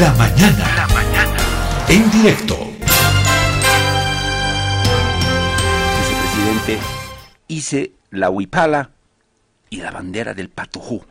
La 0.00 0.10
mañana. 0.14 0.74
La 0.74 0.86
mañana. 0.88 1.36
En 1.88 2.10
directo. 2.10 2.56
Vicepresidente, 5.98 6.78
hice 7.48 7.92
la 8.10 8.30
huipala 8.30 8.90
y 9.68 9.76
la 9.76 9.90
bandera 9.90 10.32
del 10.32 10.48
Patujú. 10.48 11.04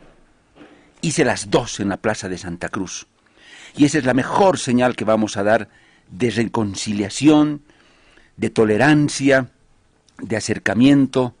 Hice 1.00 1.24
las 1.24 1.48
dos 1.48 1.78
en 1.78 1.90
la 1.90 1.98
Plaza 1.98 2.28
de 2.28 2.38
Santa 2.38 2.70
Cruz. 2.70 3.06
Y 3.76 3.84
esa 3.84 3.98
es 3.98 4.04
la 4.04 4.14
mejor 4.14 4.58
señal 4.58 4.96
que 4.96 5.04
vamos 5.04 5.36
a 5.36 5.44
dar 5.44 5.68
de 6.10 6.30
reconciliación, 6.30 7.62
de 8.36 8.50
tolerancia, 8.50 9.50
de 10.18 10.36
acercamiento, 10.36 11.36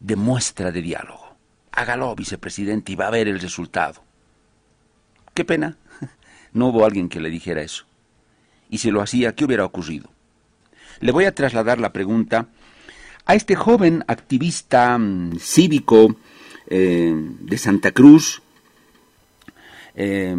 de 0.00 0.16
muestra 0.16 0.72
de 0.72 0.82
diálogo. 0.82 1.36
Hágalo, 1.72 2.14
vicepresidente, 2.14 2.92
y 2.92 2.96
va 2.96 3.06
a 3.06 3.10
ver 3.10 3.28
el 3.28 3.40
resultado. 3.40 4.02
Qué 5.32 5.44
pena, 5.44 5.78
no 6.52 6.68
hubo 6.68 6.84
alguien 6.84 7.08
que 7.08 7.20
le 7.20 7.30
dijera 7.30 7.62
eso. 7.62 7.84
Y 8.68 8.78
si 8.78 8.90
lo 8.90 9.02
hacía, 9.02 9.34
¿qué 9.34 9.44
hubiera 9.44 9.64
ocurrido? 9.64 10.10
Le 11.00 11.12
voy 11.12 11.24
a 11.24 11.34
trasladar 11.34 11.78
la 11.78 11.92
pregunta 11.92 12.46
a 13.26 13.34
este 13.34 13.56
joven 13.56 14.04
activista 14.06 14.96
mm, 14.98 15.38
cívico 15.38 16.16
eh, 16.68 17.12
de 17.14 17.58
Santa 17.58 17.92
Cruz, 17.92 18.42
eh, 19.94 20.34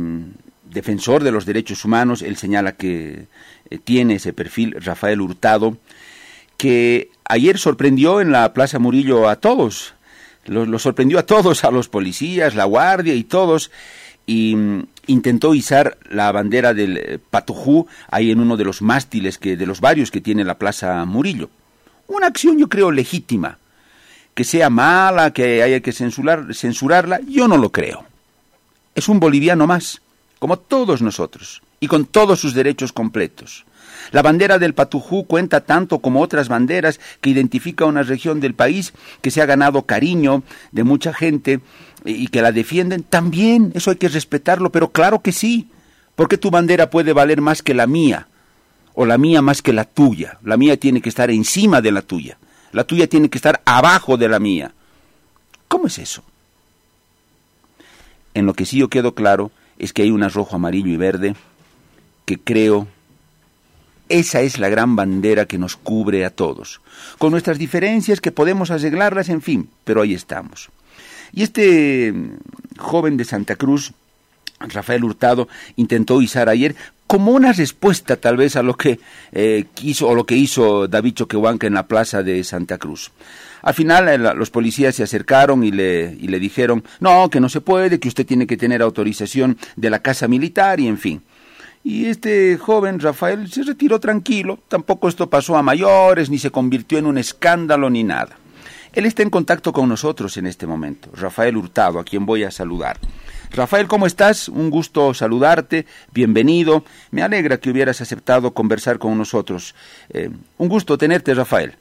defensor 0.72 1.24
de 1.24 1.32
los 1.32 1.46
derechos 1.46 1.86
humanos, 1.86 2.22
él 2.22 2.38
señala 2.38 2.74
que 2.74 3.28
eh, 3.70 3.78
tiene 3.78 4.16
ese 4.16 4.34
perfil, 4.34 4.76
Rafael 4.80 5.22
Hurtado, 5.22 5.78
que 6.58 7.10
ayer 7.26 7.58
sorprendió 7.58 8.22
en 8.22 8.32
la 8.32 8.54
Plaza 8.54 8.80
Murillo 8.80 9.28
a 9.28 9.36
todos, 9.36 9.94
lo, 10.46 10.80
sorprendió 10.80 11.20
a 11.20 11.26
todos, 11.26 11.64
a 11.64 11.72
los 11.72 11.88
policías, 11.88 12.56
la 12.56 12.66
guardia 12.66 13.14
y 13.14 13.24
todos, 13.24 13.72
y 14.32 14.56
mm, 14.56 14.88
intentó 15.08 15.54
izar 15.54 15.98
la 16.10 16.32
bandera 16.32 16.74
del 16.74 16.98
eh, 16.98 17.20
Patujú 17.20 17.88
ahí 18.10 18.32
en 18.32 18.40
uno 18.40 18.56
de 18.56 18.64
los 18.64 18.82
mástiles 18.82 19.38
que, 19.38 19.58
de 19.58 19.66
los 19.66 19.82
varios 19.82 20.10
que 20.10 20.22
tiene 20.22 20.46
la 20.46 20.58
Plaza 20.58 21.04
Murillo. 21.04 21.50
Una 22.08 22.28
acción 22.28 22.58
yo 22.58 22.70
creo 22.70 22.92
legítima. 22.92 23.58
Que 24.34 24.46
sea 24.46 24.70
mala, 24.70 25.34
que 25.34 25.62
haya 25.62 25.82
que 25.82 25.92
censurar, 25.92 26.56
censurarla, 26.56 27.20
yo 27.28 27.50
no 27.50 27.58
lo 27.58 27.74
creo. 27.74 28.06
Es 28.96 29.10
un 29.10 29.20
boliviano 29.20 29.68
más 29.68 30.02
como 30.40 30.58
todos 30.58 31.02
nosotros, 31.04 31.62
y 31.80 31.88
con 31.88 32.06
todos 32.06 32.40
sus 32.40 32.56
derechos 32.56 32.94
completos. 32.94 33.66
La 34.12 34.24
bandera 34.24 34.58
del 34.58 34.74
Patujú 34.74 35.26
cuenta 35.26 35.62
tanto 35.62 36.00
como 36.00 36.22
otras 36.22 36.48
banderas 36.48 37.00
que 37.22 37.30
identifica 37.30 37.86
una 37.86 38.02
región 38.02 38.40
del 38.40 38.56
país 38.56 38.94
que 39.22 39.30
se 39.30 39.42
ha 39.42 39.46
ganado 39.46 39.84
cariño 39.84 40.42
de 40.72 40.84
mucha 40.84 41.14
gente 41.14 41.60
y 42.06 42.28
que 42.28 42.42
la 42.42 42.52
defienden. 42.52 43.04
También 43.04 43.72
eso 43.76 43.92
hay 43.92 43.98
que 43.98 44.10
respetarlo, 44.10 44.72
pero 44.72 44.90
claro 44.90 45.22
que 45.22 45.32
sí. 45.32 45.68
porque 46.16 46.38
tu 46.38 46.52
bandera 46.52 46.90
puede 46.90 47.14
valer 47.14 47.42
más 47.42 47.62
que 47.64 47.74
la 47.74 47.88
mía? 47.88 48.28
O 48.94 49.06
la 49.06 49.18
mía 49.18 49.42
más 49.42 49.62
que 49.62 49.74
la 49.74 49.86
tuya. 49.86 50.38
La 50.44 50.58
mía 50.58 50.78
tiene 50.78 51.02
que 51.02 51.10
estar 51.10 51.32
encima 51.32 51.82
de 51.82 51.92
la 51.92 52.02
tuya. 52.02 52.38
La 52.72 52.84
tuya 52.84 53.08
tiene 53.08 53.30
que 53.30 53.38
estar 53.38 53.62
abajo 53.66 54.18
de 54.18 54.28
la 54.28 54.40
mía. 54.40 54.74
¿Cómo 55.68 55.88
es 55.88 55.98
eso? 55.98 56.24
En 58.34 58.46
lo 58.46 58.54
que 58.54 58.66
sí 58.66 58.78
yo 58.78 58.90
quedo 58.90 59.16
claro 59.16 59.52
es 59.80 59.94
que 59.94 60.04
hay 60.04 60.12
una 60.12 60.30
rojo, 60.30 60.56
amarillo 60.56 60.90
y 60.90 60.98
verde 60.98 61.36
que 62.26 62.38
creo 62.38 62.88
esa 64.12 64.42
es 64.42 64.60
la 64.60 64.70
gran 64.70 64.96
bandera 64.96 65.46
que 65.46 65.58
nos 65.58 65.78
cubre 65.78 66.26
a 66.26 66.30
todos, 66.30 66.82
con 67.18 67.32
nuestras 67.32 67.58
diferencias 67.58 68.20
que 68.20 68.34
podemos 68.34 68.70
arreglarlas, 68.70 69.30
en 69.30 69.42
fin, 69.42 69.70
pero 69.86 70.02
ahí 70.02 70.14
estamos. 70.14 70.70
Y 71.34 71.44
este 71.44 72.12
mm, 72.12 72.38
joven 72.78 73.18
de 73.18 73.26
Santa 73.26 73.56
Cruz, 73.56 73.94
Rafael 74.60 75.04
Hurtado, 75.04 75.48
intentó 75.76 76.22
izar 76.22 76.50
ayer 76.50 76.76
como 77.08 77.34
una 77.34 77.52
respuesta 77.52 78.16
tal 78.16 78.38
vez 78.38 78.56
a 78.56 78.64
lo 78.64 78.76
que 78.76 79.00
eh, 79.34 79.66
quiso 79.74 80.08
o 80.08 80.16
lo 80.16 80.26
que 80.26 80.38
hizo 80.38 80.88
David 80.88 81.16
Choquehuanca 81.16 81.68
en 81.68 81.74
la 81.74 81.86
plaza 81.86 82.24
de 82.24 82.42
Santa 82.44 82.78
Cruz. 82.78 83.12
Al 83.64 83.74
final 83.74 84.08
eh, 84.08 84.18
los 84.18 84.50
policías 84.50 84.96
se 84.96 85.04
acercaron 85.04 85.64
y 85.64 85.72
le, 85.72 86.16
y 86.20 86.28
le 86.30 86.40
dijeron, 86.40 86.84
no, 87.02 87.30
que 87.30 87.42
no 87.42 87.50
se 87.50 87.60
puede, 87.60 88.00
que 88.00 88.08
usted 88.08 88.26
tiene 88.26 88.48
que 88.48 88.56
tener 88.56 88.82
autorización 88.82 89.58
de 89.76 89.90
la 89.90 90.00
casa 90.00 90.30
militar 90.30 90.80
y 90.80 90.88
en 90.88 90.98
fin. 90.98 91.22
Y 91.84 92.06
este 92.06 92.58
joven 92.58 93.00
Rafael 93.00 93.52
se 93.52 93.64
retiró 93.64 94.00
tranquilo, 94.00 94.60
tampoco 94.68 95.10
esto 95.10 95.30
pasó 95.30 95.58
a 95.58 95.64
mayores, 95.64 96.30
ni 96.30 96.38
se 96.38 96.52
convirtió 96.52 97.00
en 97.00 97.08
un 97.08 97.18
escándalo 97.18 97.90
ni 97.90 98.04
nada. 98.04 98.38
Él 98.94 99.06
está 99.06 99.24
en 99.24 99.30
contacto 99.30 99.72
con 99.72 99.88
nosotros 99.88 100.36
en 100.36 100.48
este 100.48 100.68
momento, 100.68 101.10
Rafael 101.14 101.56
Hurtado, 101.56 102.00
a 102.00 102.04
quien 102.04 102.26
voy 102.26 102.44
a 102.44 102.52
saludar. 102.52 103.00
Rafael, 103.52 103.88
¿cómo 103.88 104.06
estás? 104.06 104.50
Un 104.50 104.70
gusto 104.70 105.14
saludarte, 105.14 105.86
bienvenido. 106.14 106.84
Me 107.10 107.22
alegra 107.22 107.58
que 107.58 107.70
hubieras 107.70 108.02
aceptado 108.02 108.54
conversar 108.54 109.00
con 109.00 109.18
nosotros. 109.18 109.76
Eh, 110.10 110.30
un 110.58 110.70
gusto 110.70 110.98
tenerte, 110.98 111.34
Rafael. 111.34 111.76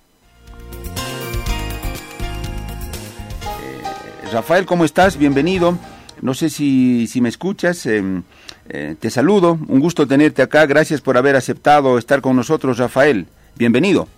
Rafael, 4.32 4.64
¿cómo 4.64 4.84
estás? 4.84 5.16
Bienvenido. 5.16 5.76
No 6.22 6.34
sé 6.34 6.48
si, 6.48 7.08
si 7.08 7.20
me 7.20 7.28
escuchas. 7.28 7.86
Em, 7.86 8.22
eh, 8.68 8.94
te 8.98 9.10
saludo. 9.10 9.58
Un 9.68 9.80
gusto 9.80 10.06
tenerte 10.06 10.42
acá. 10.42 10.66
Gracias 10.66 11.00
por 11.00 11.16
haber 11.16 11.34
aceptado 11.34 11.98
estar 11.98 12.20
con 12.20 12.36
nosotros, 12.36 12.78
Rafael. 12.78 13.26
Bienvenido. 13.56 14.08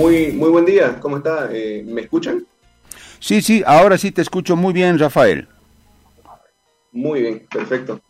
Muy, 0.00 0.32
muy 0.32 0.48
buen 0.48 0.64
día. 0.64 0.98
¿Cómo 0.98 1.18
está? 1.18 1.50
Eh, 1.52 1.84
¿Me 1.86 2.00
escuchan? 2.00 2.46
Sí, 3.18 3.42
sí, 3.42 3.62
ahora 3.66 3.98
sí 3.98 4.10
te 4.10 4.22
escucho 4.22 4.56
muy 4.56 4.72
bien, 4.72 4.98
Rafael. 4.98 5.46
Muy 6.90 7.20
bien, 7.20 7.46
perfecto. 7.52 8.00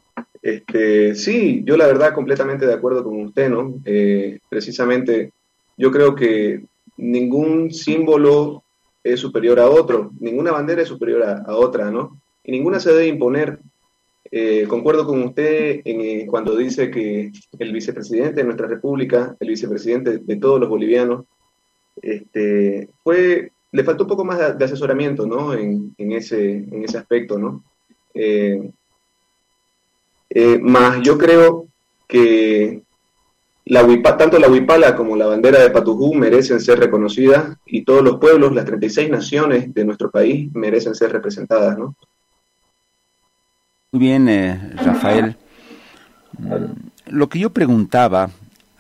Este, 0.41 1.17
sí, 1.17 1.65
yo 1.65 1.77
la 1.77 1.89
verdad 1.89 2.15
completamente 2.15 2.65
de 2.65 2.75
acuerdo 2.75 3.03
con 3.03 3.21
usted, 3.23 3.51
¿no? 3.51 3.75
Eh, 3.85 4.39
precisamente, 4.49 5.33
yo 5.77 5.91
creo 5.91 6.15
que 6.15 6.63
ningún 6.97 7.73
símbolo 7.73 8.63
es 9.03 9.19
superior 9.19 9.59
a 9.59 9.69
otro, 9.69 10.13
ninguna 10.21 10.53
bandera 10.53 10.83
es 10.83 10.89
superior 10.89 11.25
a, 11.25 11.57
otra, 11.57 11.91
¿no? 11.91 12.21
Y 12.45 12.53
ninguna 12.53 12.79
se 12.79 12.93
debe 12.93 13.09
imponer. 13.09 13.59
Eh, 14.31 14.65
concuerdo 14.69 15.05
con 15.05 15.25
usted 15.25 15.81
en, 15.85 16.01
eh, 16.03 16.27
cuando 16.31 16.55
dice 16.55 16.89
que 16.89 17.33
el 17.59 17.73
vicepresidente 17.73 18.35
de 18.35 18.45
nuestra 18.45 18.69
república, 18.69 19.35
el 19.41 19.49
vicepresidente 19.49 20.19
de 20.19 20.37
todos 20.37 20.61
los 20.61 20.69
bolivianos, 20.69 21.25
este, 22.03 22.89
fue, 23.03 23.53
le 23.73 23.85
faltó 23.85 24.05
un 24.05 24.09
poco 24.09 24.25
más 24.25 24.59
de, 24.59 24.65
asesoramiento, 24.65 25.27
¿no? 25.27 25.55
En, 25.55 25.95
ese, 25.99 26.53
en 26.53 26.85
ese 26.85 26.99
aspecto, 26.99 27.39
¿no? 27.39 27.65
Eh, 28.15 28.71
más 30.61 31.01
yo 31.03 31.19
creo 31.19 31.67
que 32.07 32.83
la 33.71 33.87
tanto 34.17 34.39
la 34.39 34.49
huipala 34.49 34.97
como 34.97 35.17
la 35.17 35.27
bandera 35.27 35.61
de 35.61 35.71
Patujú 35.71 36.15
merecen 36.15 36.61
ser 36.61 36.81
reconocidas 36.81 37.57
y 37.67 37.85
todos 37.85 38.03
los 38.03 38.19
pueblos, 38.19 38.53
las 38.53 38.65
36 38.65 39.11
naciones 39.11 39.73
de 39.73 39.85
nuestro 39.85 40.11
país 40.11 40.51
merecen 40.55 40.95
ser 40.95 41.13
representadas, 41.13 41.79
¿no? 41.79 41.95
Muy 43.93 44.01
bien, 44.01 44.29
eh, 44.29 44.73
Rafael. 44.77 45.37
Lo 47.07 47.29
que 47.29 47.39
yo 47.39 47.51
preguntaba 47.51 48.31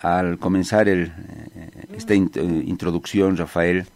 al 0.00 0.38
comenzar 0.38 0.88
el, 0.88 1.06
eh, 1.06 1.49
esta 2.00 2.14
eh, 2.14 2.18
introducción, 2.66 3.36
Rafael, 3.36 3.86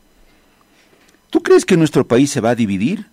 ¿tú 1.31 1.43
crees 1.43 1.65
que 1.65 1.77
nuestro 1.77 2.07
país 2.07 2.31
se 2.31 2.41
va 2.41 2.51
a 2.51 2.55
dividir? 2.55 3.07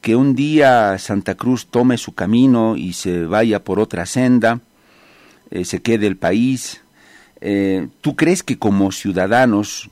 ¿Que 0.00 0.16
un 0.16 0.34
día 0.34 0.96
Santa 0.98 1.34
Cruz 1.34 1.66
tome 1.66 1.98
su 1.98 2.14
camino 2.14 2.76
y 2.76 2.92
se 2.92 3.24
vaya 3.26 3.64
por 3.64 3.80
otra 3.80 4.06
senda? 4.06 4.60
se 5.64 5.82
quede 5.82 6.06
el 6.06 6.16
país, 6.16 6.80
eh, 7.40 7.88
¿Tú 8.00 8.16
crees 8.16 8.42
que 8.42 8.58
como 8.58 8.92
ciudadanos, 8.92 9.88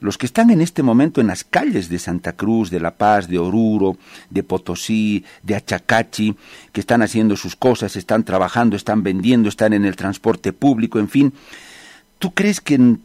los 0.00 0.18
que 0.18 0.26
están 0.26 0.50
en 0.50 0.60
este 0.60 0.82
momento 0.82 1.20
en 1.20 1.28
las 1.28 1.44
calles 1.44 1.88
de 1.88 2.00
Santa 2.00 2.32
Cruz, 2.32 2.70
de 2.70 2.80
La 2.80 2.96
Paz, 2.96 3.28
de 3.28 3.38
Oruro, 3.38 3.96
de 4.30 4.42
Potosí, 4.42 5.24
de 5.44 5.54
Achacachi, 5.54 6.34
que 6.72 6.80
están 6.80 7.02
haciendo 7.02 7.36
sus 7.36 7.54
cosas, 7.54 7.94
están 7.94 8.24
trabajando, 8.24 8.74
están 8.74 9.04
vendiendo, 9.04 9.48
están 9.48 9.72
en 9.72 9.84
el 9.84 9.94
transporte 9.94 10.52
público, 10.52 10.98
en 10.98 11.08
fin, 11.08 11.32
¿tú 12.18 12.34
crees 12.34 12.60
que 12.60 12.96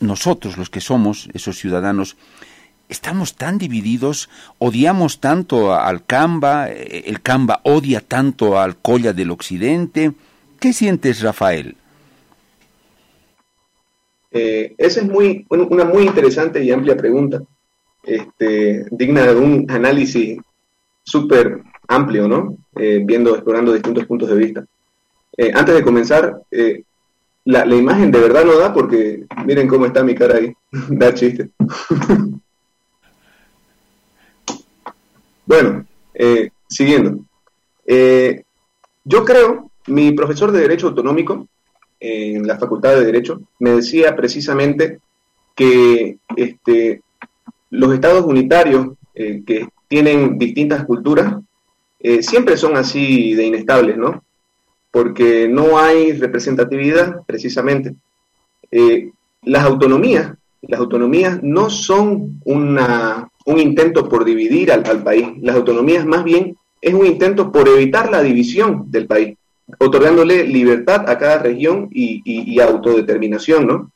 nosotros, 0.00 0.56
los 0.56 0.70
que 0.70 0.80
somos 0.80 1.28
esos 1.32 1.58
ciudadanos, 1.58 2.16
estamos 2.90 3.36
tan 3.36 3.56
divididos, 3.56 4.28
odiamos 4.58 5.20
tanto 5.20 5.74
al 5.74 6.04
Camba, 6.04 6.68
eh, 6.68 7.04
el 7.06 7.22
Camba 7.22 7.60
odia 7.62 8.00
tanto 8.00 8.58
al 8.58 8.76
Colla 8.76 9.12
del 9.12 9.30
Occidente? 9.30 10.12
¿Qué 10.58 10.72
sientes, 10.72 11.22
Rafael? 11.22 11.76
Eh, 14.32 14.74
esa 14.76 15.00
es 15.00 15.06
muy, 15.06 15.46
una 15.48 15.84
muy 15.84 16.04
interesante 16.04 16.62
y 16.62 16.70
amplia 16.70 16.96
pregunta, 16.96 17.42
este, 18.02 18.84
digna 18.90 19.26
de 19.26 19.36
un 19.36 19.66
análisis 19.70 20.38
súper 21.02 21.62
amplio, 21.88 22.28
¿no? 22.28 22.56
Eh, 22.76 23.02
viendo, 23.04 23.34
explorando 23.34 23.72
distintos 23.72 24.06
puntos 24.06 24.28
de 24.28 24.36
vista. 24.36 24.64
Antes 25.54 25.74
de 25.74 25.82
comenzar, 25.82 26.42
la, 27.50 27.64
la, 27.64 27.76
imagen 27.76 28.10
de 28.10 28.20
verdad 28.20 28.44
no 28.44 28.58
da 28.58 28.72
porque 28.72 29.24
miren 29.44 29.68
cómo 29.68 29.86
está 29.86 30.02
mi 30.02 30.14
cara 30.14 30.36
ahí, 30.36 30.52
da 30.88 31.14
chiste. 31.14 31.50
bueno, 35.46 35.84
siguiendo. 36.68 37.24
yo 37.86 38.42
yo 39.04 39.24
creo, 39.24 39.70
mi 39.86 40.12
profesor 40.12 40.52
de 40.52 40.60
Derecho 40.60 40.88
Autonómico 40.88 41.48
en 42.00 42.46
la 42.46 42.58
Facultad 42.58 42.94
de 42.94 43.04
Derecho 43.04 43.40
me 43.58 43.70
decía 43.70 44.16
precisamente 44.16 45.00
que 45.54 46.16
este, 46.36 47.02
los 47.70 47.92
estados 47.92 48.24
unitarios 48.24 48.88
eh, 49.14 49.42
que 49.46 49.68
tienen 49.88 50.38
distintas 50.38 50.84
culturas 50.84 51.36
eh, 51.98 52.22
siempre 52.22 52.56
son 52.56 52.76
así 52.76 53.34
de 53.34 53.44
inestables, 53.44 53.96
¿no? 53.96 54.24
Porque 54.90 55.48
no 55.48 55.78
hay 55.78 56.12
representatividad 56.12 57.22
precisamente. 57.26 57.94
Eh, 58.70 59.10
las 59.42 59.64
autonomías, 59.64 60.34
las 60.62 60.80
autonomías 60.80 61.40
no 61.42 61.70
son 61.70 62.40
una, 62.44 63.28
un 63.46 63.58
intento 63.58 64.08
por 64.08 64.24
dividir 64.24 64.72
al, 64.72 65.02
país. 65.02 65.28
Las 65.40 65.56
autonomías 65.56 66.04
más 66.06 66.24
bien 66.24 66.56
es 66.80 66.94
un 66.94 67.06
intento 67.06 67.52
por 67.52 67.68
evitar 67.68 68.10
la 68.10 68.22
división 68.22 68.90
del 68.90 69.06
país, 69.06 69.36
otorgándole 69.78 70.44
libertad 70.44 71.08
a 71.08 71.18
cada 71.18 71.38
región 71.38 71.88
y, 71.90 72.58
autodeterminación, 72.60 73.66
¿no? 73.66 73.92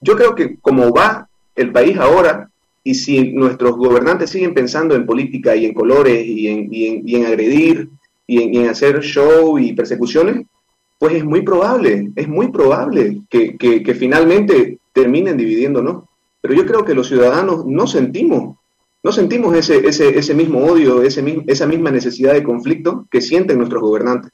yo 0.00 0.14
creo 0.16 0.36
que 0.36 0.56
como 0.60 0.92
va 0.92 1.28
el 1.56 1.72
país 1.72 1.98
ahora, 1.98 2.48
y 2.88 2.94
si 2.94 3.32
nuestros 3.32 3.76
gobernantes 3.76 4.30
siguen 4.30 4.54
pensando 4.54 4.94
en 4.94 5.04
política 5.04 5.54
y 5.54 5.66
en 5.66 5.74
colores 5.74 6.24
y 6.26 6.48
en, 6.48 7.26
agredir 7.26 7.90
y 8.28 8.58
en, 8.58 8.68
hacer 8.68 9.00
show 9.00 9.58
y 9.58 9.72
persecuciones, 9.72 10.46
pues 10.98 11.14
es 11.14 11.24
muy 11.24 11.42
probable, 11.42 12.12
es 12.14 12.28
muy 12.28 12.48
probable 12.48 13.22
que, 13.30 13.96
finalmente 13.98 14.78
terminen 14.92 15.36
dividiéndonos. 15.36 16.04
Pero 16.40 16.54
yo 16.54 16.66
creo 16.66 16.84
que 16.84 16.94
los 16.94 17.08
ciudadanos 17.08 17.64
no 17.66 17.86
sentimos, 17.86 18.58
no 19.02 19.12
sentimos 19.12 19.56
ese, 19.56 19.88
ese, 19.88 20.34
mismo 20.34 20.64
odio, 20.64 21.02
esa 21.02 21.66
misma 21.66 21.90
necesidad 21.90 22.34
de 22.34 22.44
conflicto 22.44 23.06
que 23.10 23.20
sienten 23.20 23.58
nuestros 23.58 23.82
gobernantes. 23.82 24.30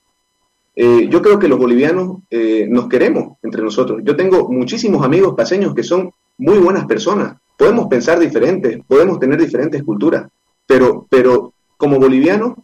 Eh, 0.76 1.06
yo 1.08 1.22
creo 1.22 1.38
que 1.38 1.48
los 1.48 1.58
bolivianos 1.58 2.18
eh, 2.30 2.66
nos 2.68 2.88
queremos 2.88 3.38
entre 3.42 3.62
nosotros. 3.62 4.00
Yo 4.02 4.16
tengo 4.16 4.48
muchísimos 4.50 5.04
amigos 5.04 5.34
paseños 5.36 5.72
que 5.72 5.84
son 5.84 6.10
muy 6.38 6.58
buenas 6.58 6.86
personas, 6.86 7.36
podemos 7.56 7.86
pensar 7.86 8.18
diferentes, 8.18 8.80
podemos 8.88 9.20
tener 9.20 9.40
diferentes 9.40 9.84
culturas, 9.84 10.26
pero, 10.66 11.06
pero 11.08 11.52
como 11.76 12.00
bolivianos 12.00 12.54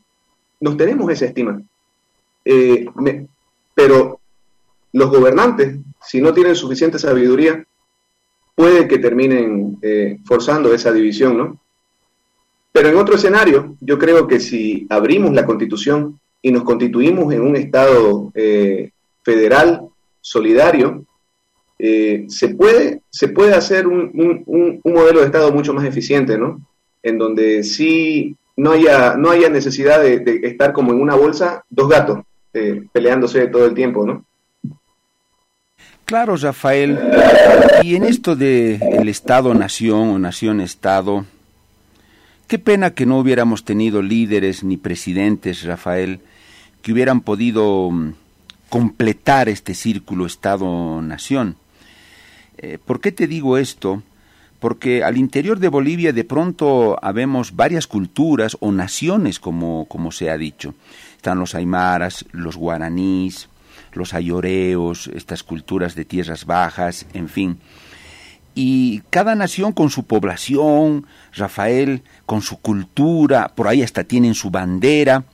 nos 0.61 0.77
tenemos 0.77 1.11
esa 1.11 1.27
estima. 1.27 1.61
Eh, 2.45 2.87
pero 3.75 4.21
los 4.93 5.11
gobernantes, 5.11 5.79
si 6.03 6.21
no 6.21 6.33
tienen 6.33 6.55
suficiente 6.55 6.99
sabiduría, 6.99 7.65
puede 8.55 8.87
que 8.87 8.99
terminen 8.99 9.79
eh, 9.83 10.19
forzando 10.25 10.73
esa 10.75 10.93
división, 10.93 11.39
¿no? 11.39 11.61
Pero 12.73 12.89
en 12.89 12.97
otro 12.97 13.17
escenario, 13.17 13.77
yo 13.81 13.99
creo 13.99 14.29
que 14.29 14.39
si 14.39 14.87
abrimos 14.91 15.33
la 15.33 15.45
constitución 15.45 16.21
y 16.41 16.53
nos 16.53 16.63
constituimos 16.63 17.33
en 17.33 17.41
un 17.41 17.57
Estado 17.57 18.31
eh, 18.35 18.91
federal 19.23 19.83
solidario, 20.21 21.05
se, 21.79 22.55
puede, 22.59 23.01
se 23.09 23.29
puede 23.29 23.55
hacer 23.55 23.87
un, 23.87 24.45
modelo 24.85 25.21
de 25.21 25.27
Estado 25.27 25.51
mucho 25.51 25.73
más 25.73 25.87
eficiente, 25.87 26.37
¿no? 26.37 26.61
En 27.03 27.17
donde 27.17 27.65
sí 27.65 28.37
no 28.57 28.73
haya, 28.73 29.17
no 29.17 29.31
haya 29.31 29.49
necesidad 29.49 30.03
de, 30.03 30.41
estar 30.43 30.73
como 30.73 30.93
en 30.93 31.01
una 31.01 31.15
bolsa 31.15 31.65
dos 31.71 31.89
gatos 31.89 32.21
eh, 32.53 32.83
peleándose 32.93 33.47
todo 33.49 33.67
el 33.67 33.75
tiempo, 33.75 34.05
¿no? 34.05 34.25
Claro, 36.05 36.37
Rafael. 36.37 36.99
Y 37.85 37.95
en 37.95 38.03
esto 38.03 38.35
de 38.35 38.81
el 38.99 39.09
Estado-nación 39.09 40.09
o 40.09 40.19
nación-Estado, 40.19 41.25
qué 42.49 42.59
pena 42.59 42.91
que 42.91 43.07
no 43.07 43.21
hubiéramos 43.21 43.65
tenido 43.65 44.03
líderes 44.03 44.65
ni 44.65 44.77
presidentes, 44.77 45.63
Rafael, 45.63 46.19
que 46.83 46.93
hubieran 46.93 47.21
podido 47.21 47.91
mm, 47.93 48.15
completar 48.69 49.49
este 49.49 49.75
círculo 49.75 50.27
Estado-nación. 50.27 51.55
Eh, 52.59 52.79
¿Por 52.85 53.01
qué 53.01 53.13
te 53.13 53.29
digo 53.29 53.57
esto? 53.57 54.03
Porque 54.61 55.03
al 55.03 55.17
interior 55.17 55.59
de 55.59 55.69
Bolivia 55.69 56.13
de 56.13 56.25
pronto 56.25 56.99
habemos 57.03 57.57
varias 57.57 57.87
culturas 57.87 58.57
o 58.61 58.71
naciones, 58.71 59.41
como, 59.41 59.87
como 59.87 60.13
se 60.13 60.31
ha 60.31 60.37
dicho. 60.37 60.75
Están 61.17 61.39
los 61.39 61.55
aymaras, 61.55 62.27
los 62.31 62.57
guaraníes, 62.57 63.49
los 63.93 64.15
ayoreos, 64.15 65.09
estas 65.09 65.43
culturas 65.43 65.95
de 65.95 66.05
tierras 66.05 66.45
bajas, 66.45 67.07
en 67.15 67.29
fin. 67.29 67.59
Y 68.55 69.01
cada 69.11 69.35
nación 69.35 69.73
con 69.73 69.91
su 69.91 70.05
población, 70.05 71.07
Rafael, 71.35 72.03
con 72.27 72.43
su 72.43 72.59
cultura, 72.59 73.53
por 73.55 73.67
ahí 73.67 73.83
hasta 73.83 74.05
tienen 74.05 74.35
su 74.35 74.51
bandera, 74.51 75.25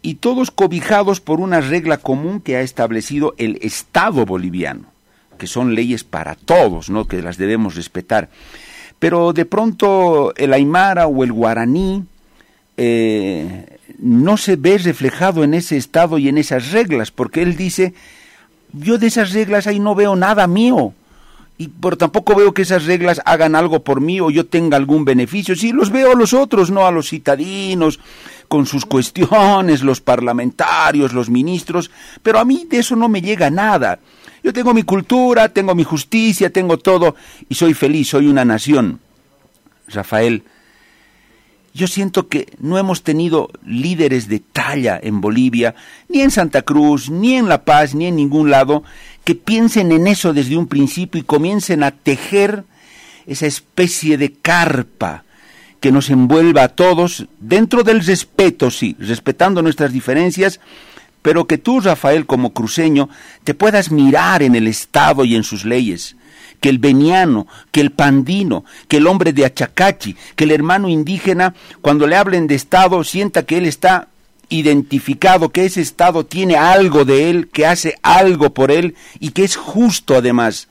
y 0.00 0.14
todos 0.14 0.50
cobijados 0.50 1.20
por 1.20 1.40
una 1.40 1.60
regla 1.60 1.98
común 1.98 2.40
que 2.40 2.56
ha 2.56 2.62
establecido 2.62 3.34
el 3.36 3.58
Estado 3.60 4.24
boliviano 4.24 4.97
que 5.38 5.46
son 5.46 5.74
leyes 5.74 6.04
para 6.04 6.34
todos, 6.34 6.90
¿no? 6.90 7.06
que 7.06 7.22
las 7.22 7.38
debemos 7.38 7.74
respetar. 7.74 8.28
Pero 8.98 9.32
de 9.32 9.46
pronto 9.46 10.34
el 10.36 10.52
aymara 10.52 11.06
o 11.06 11.24
el 11.24 11.32
guaraní 11.32 12.04
eh, 12.76 13.78
no 13.98 14.36
se 14.36 14.56
ve 14.56 14.78
reflejado 14.78 15.44
en 15.44 15.54
ese 15.54 15.76
estado 15.76 16.18
y 16.18 16.28
en 16.28 16.38
esas 16.38 16.72
reglas, 16.72 17.10
porque 17.10 17.42
él 17.42 17.56
dice, 17.56 17.94
yo 18.72 18.98
de 18.98 19.06
esas 19.06 19.32
reglas 19.32 19.66
ahí 19.66 19.78
no 19.78 19.94
veo 19.94 20.16
nada 20.16 20.46
mío. 20.46 20.92
Y 21.60 21.66
por 21.68 21.96
tampoco 21.96 22.36
veo 22.36 22.54
que 22.54 22.62
esas 22.62 22.84
reglas 22.84 23.20
hagan 23.24 23.56
algo 23.56 23.82
por 23.82 24.00
mí 24.00 24.20
o 24.20 24.30
yo 24.30 24.46
tenga 24.46 24.76
algún 24.76 25.04
beneficio. 25.04 25.56
Sí, 25.56 25.72
los 25.72 25.90
veo 25.90 26.12
a 26.12 26.14
los 26.14 26.32
otros, 26.32 26.70
no 26.70 26.86
a 26.86 26.92
los 26.92 27.08
citadinos, 27.08 27.98
con 28.46 28.64
sus 28.66 28.86
cuestiones, 28.86 29.82
los 29.82 30.00
parlamentarios, 30.00 31.12
los 31.12 31.30
ministros, 31.30 31.90
pero 32.22 32.38
a 32.38 32.44
mí 32.44 32.66
de 32.68 32.78
eso 32.78 32.94
no 32.94 33.08
me 33.08 33.20
llega 33.20 33.50
nada. 33.50 33.98
Yo 34.48 34.54
tengo 34.54 34.72
mi 34.72 34.82
cultura, 34.82 35.50
tengo 35.50 35.74
mi 35.74 35.84
justicia, 35.84 36.48
tengo 36.48 36.78
todo 36.78 37.14
y 37.50 37.54
soy 37.54 37.74
feliz, 37.74 38.08
soy 38.08 38.28
una 38.28 38.46
nación. 38.46 38.98
Rafael, 39.88 40.42
yo 41.74 41.86
siento 41.86 42.28
que 42.28 42.46
no 42.58 42.78
hemos 42.78 43.02
tenido 43.02 43.50
líderes 43.66 44.26
de 44.26 44.40
talla 44.40 44.98
en 45.02 45.20
Bolivia, 45.20 45.74
ni 46.08 46.22
en 46.22 46.30
Santa 46.30 46.62
Cruz, 46.62 47.10
ni 47.10 47.34
en 47.34 47.50
La 47.50 47.66
Paz, 47.66 47.94
ni 47.94 48.06
en 48.06 48.16
ningún 48.16 48.48
lado, 48.48 48.84
que 49.22 49.34
piensen 49.34 49.92
en 49.92 50.06
eso 50.06 50.32
desde 50.32 50.56
un 50.56 50.66
principio 50.66 51.20
y 51.20 51.24
comiencen 51.24 51.82
a 51.82 51.90
tejer 51.90 52.64
esa 53.26 53.44
especie 53.44 54.16
de 54.16 54.32
carpa 54.32 55.24
que 55.78 55.92
nos 55.92 56.08
envuelva 56.08 56.62
a 56.62 56.68
todos 56.68 57.26
dentro 57.38 57.82
del 57.82 58.02
respeto, 58.02 58.70
sí, 58.70 58.96
respetando 58.98 59.60
nuestras 59.60 59.92
diferencias, 59.92 60.58
pero 61.22 61.46
que 61.46 61.58
tú, 61.58 61.80
Rafael, 61.80 62.26
como 62.26 62.52
cruceño, 62.52 63.08
te 63.44 63.54
puedas 63.54 63.90
mirar 63.90 64.42
en 64.42 64.54
el 64.54 64.66
Estado 64.66 65.24
y 65.24 65.34
en 65.34 65.44
sus 65.44 65.64
leyes, 65.64 66.16
que 66.60 66.68
el 66.68 66.78
veniano, 66.78 67.46
que 67.70 67.80
el 67.80 67.90
pandino, 67.90 68.64
que 68.88 68.98
el 68.98 69.06
hombre 69.06 69.32
de 69.32 69.44
Achacachi, 69.44 70.16
que 70.36 70.44
el 70.44 70.52
hermano 70.52 70.88
indígena, 70.88 71.54
cuando 71.80 72.06
le 72.06 72.16
hablen 72.16 72.46
de 72.46 72.54
Estado, 72.54 73.02
sienta 73.04 73.44
que 73.44 73.58
él 73.58 73.66
está 73.66 74.08
identificado, 74.48 75.50
que 75.50 75.64
ese 75.66 75.80
Estado 75.80 76.24
tiene 76.24 76.56
algo 76.56 77.04
de 77.04 77.30
él, 77.30 77.48
que 77.48 77.66
hace 77.66 77.96
algo 78.02 78.54
por 78.54 78.70
él 78.70 78.94
y 79.20 79.30
que 79.30 79.44
es 79.44 79.56
justo 79.56 80.16
además. 80.16 80.68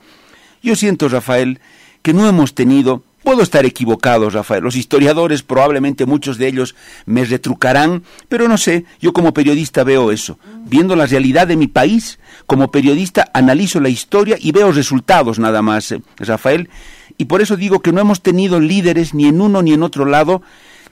Yo 0.62 0.74
siento, 0.74 1.08
Rafael, 1.08 1.60
que 2.02 2.12
no 2.12 2.28
hemos 2.28 2.54
tenido 2.54 3.04
Puedo 3.28 3.42
estar 3.42 3.66
equivocado, 3.66 4.30
Rafael. 4.30 4.64
Los 4.64 4.74
historiadores, 4.74 5.42
probablemente 5.42 6.06
muchos 6.06 6.38
de 6.38 6.48
ellos, 6.48 6.74
me 7.04 7.26
retrucarán, 7.26 8.02
pero 8.30 8.48
no 8.48 8.56
sé, 8.56 8.86
yo 9.02 9.12
como 9.12 9.34
periodista 9.34 9.84
veo 9.84 10.10
eso. 10.12 10.38
Viendo 10.64 10.96
la 10.96 11.04
realidad 11.04 11.46
de 11.46 11.58
mi 11.58 11.66
país, 11.66 12.18
como 12.46 12.70
periodista 12.70 13.30
analizo 13.34 13.80
la 13.80 13.90
historia 13.90 14.38
y 14.40 14.52
veo 14.52 14.72
resultados 14.72 15.38
nada 15.38 15.60
más, 15.60 15.92
eh, 15.92 16.00
Rafael. 16.16 16.70
Y 17.18 17.26
por 17.26 17.42
eso 17.42 17.58
digo 17.58 17.80
que 17.80 17.92
no 17.92 18.00
hemos 18.00 18.22
tenido 18.22 18.60
líderes 18.60 19.12
ni 19.12 19.26
en 19.26 19.42
uno 19.42 19.60
ni 19.60 19.74
en 19.74 19.82
otro 19.82 20.06
lado 20.06 20.40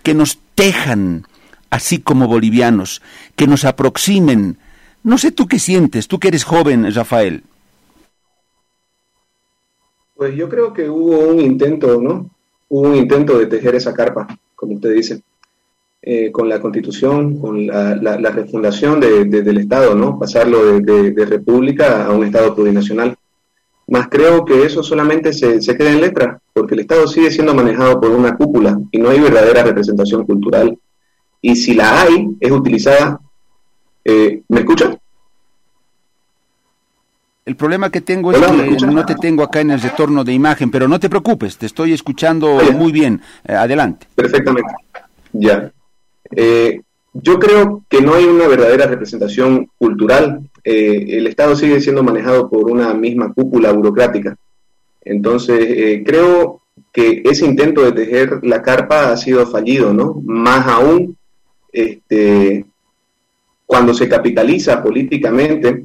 que 0.02 0.12
nos 0.12 0.38
tejan, 0.54 1.26
así 1.70 2.00
como 2.00 2.28
bolivianos, 2.28 3.00
que 3.34 3.46
nos 3.46 3.64
aproximen. 3.64 4.58
No 5.02 5.16
sé 5.16 5.32
tú 5.32 5.48
qué 5.48 5.58
sientes, 5.58 6.06
tú 6.06 6.18
que 6.18 6.28
eres 6.28 6.44
joven, 6.44 6.94
Rafael. 6.94 7.44
Pues 10.16 10.34
yo 10.34 10.48
creo 10.48 10.72
que 10.72 10.88
hubo 10.88 11.18
un 11.28 11.38
intento, 11.40 12.00
¿no? 12.00 12.30
Hubo 12.70 12.88
un 12.88 12.96
intento 12.96 13.38
de 13.38 13.46
tejer 13.46 13.74
esa 13.74 13.92
carpa, 13.92 14.26
como 14.54 14.76
usted 14.76 14.94
dice, 14.94 15.22
eh, 16.00 16.32
con 16.32 16.48
la 16.48 16.58
constitución, 16.58 17.38
con 17.38 17.66
la, 17.66 18.30
refundación 18.30 18.98
del 18.98 19.58
Estado, 19.58 19.94
¿no? 19.94 20.18
Pasarlo 20.18 20.80
de, 20.80 21.26
república 21.26 22.06
a 22.06 22.12
un 22.12 22.24
Estado 22.24 22.54
plurinacional. 22.54 23.14
Más 23.88 24.08
creo 24.08 24.44
que 24.46 24.64
eso 24.64 24.82
solamente 24.82 25.34
se, 25.34 25.60
queda 25.76 25.92
en 25.92 26.00
letra, 26.00 26.40
porque 26.54 26.74
el 26.74 26.80
Estado 26.80 27.06
sigue 27.06 27.30
siendo 27.30 27.54
manejado 27.54 28.00
por 28.00 28.10
una 28.10 28.36
cúpula 28.38 28.80
y 28.90 28.98
no 28.98 29.10
hay 29.10 29.20
verdadera 29.20 29.64
representación 29.64 30.24
cultural. 30.24 30.78
Y 31.42 31.56
si 31.56 31.74
la 31.74 32.00
hay, 32.02 32.28
es 32.40 32.50
utilizada. 32.50 33.20
Eh, 34.02 34.42
¿Me 34.48 34.60
escucha? 34.60 34.98
El 37.46 37.54
problema 37.54 37.90
que 37.90 38.00
tengo 38.00 38.32
es 38.32 38.38
que 38.40 38.86
no 38.88 39.06
te 39.06 39.14
tengo 39.14 39.44
acá 39.44 39.60
en 39.60 39.70
el 39.70 39.80
retorno 39.80 40.24
de 40.24 40.32
imagen, 40.32 40.68
pero 40.68 40.88
no 40.88 40.98
te 40.98 41.08
preocupes, 41.08 41.56
te 41.56 41.66
estoy 41.66 41.92
escuchando 41.92 42.58
muy 42.74 42.90
bien. 42.90 43.22
Eh, 43.46 43.52
adelante. 43.52 44.08
Perfectamente. 44.16 44.74
Ya. 45.32 45.70
Eh, 46.32 46.80
yo 47.12 47.38
creo 47.38 47.84
que 47.88 48.00
no 48.00 48.14
hay 48.14 48.24
una 48.24 48.48
verdadera 48.48 48.86
representación 48.86 49.70
cultural. 49.78 50.40
Eh, 50.64 51.18
el 51.18 51.28
Estado 51.28 51.54
sigue 51.54 51.80
siendo 51.80 52.02
manejado 52.02 52.50
por 52.50 52.68
una 52.68 52.92
misma 52.94 53.32
cúpula 53.32 53.70
burocrática. 53.70 54.36
Entonces, 55.04 55.60
eh, 55.60 56.02
creo 56.04 56.62
que 56.92 57.22
ese 57.24 57.46
intento 57.46 57.82
de 57.82 57.92
tejer 57.92 58.40
la 58.42 58.60
carpa 58.60 59.12
ha 59.12 59.16
sido 59.16 59.46
fallido, 59.46 59.94
¿no? 59.94 60.20
Más 60.24 60.66
aún, 60.66 61.16
este, 61.72 62.64
cuando 63.64 63.94
se 63.94 64.08
capitaliza 64.08 64.82
políticamente 64.82 65.84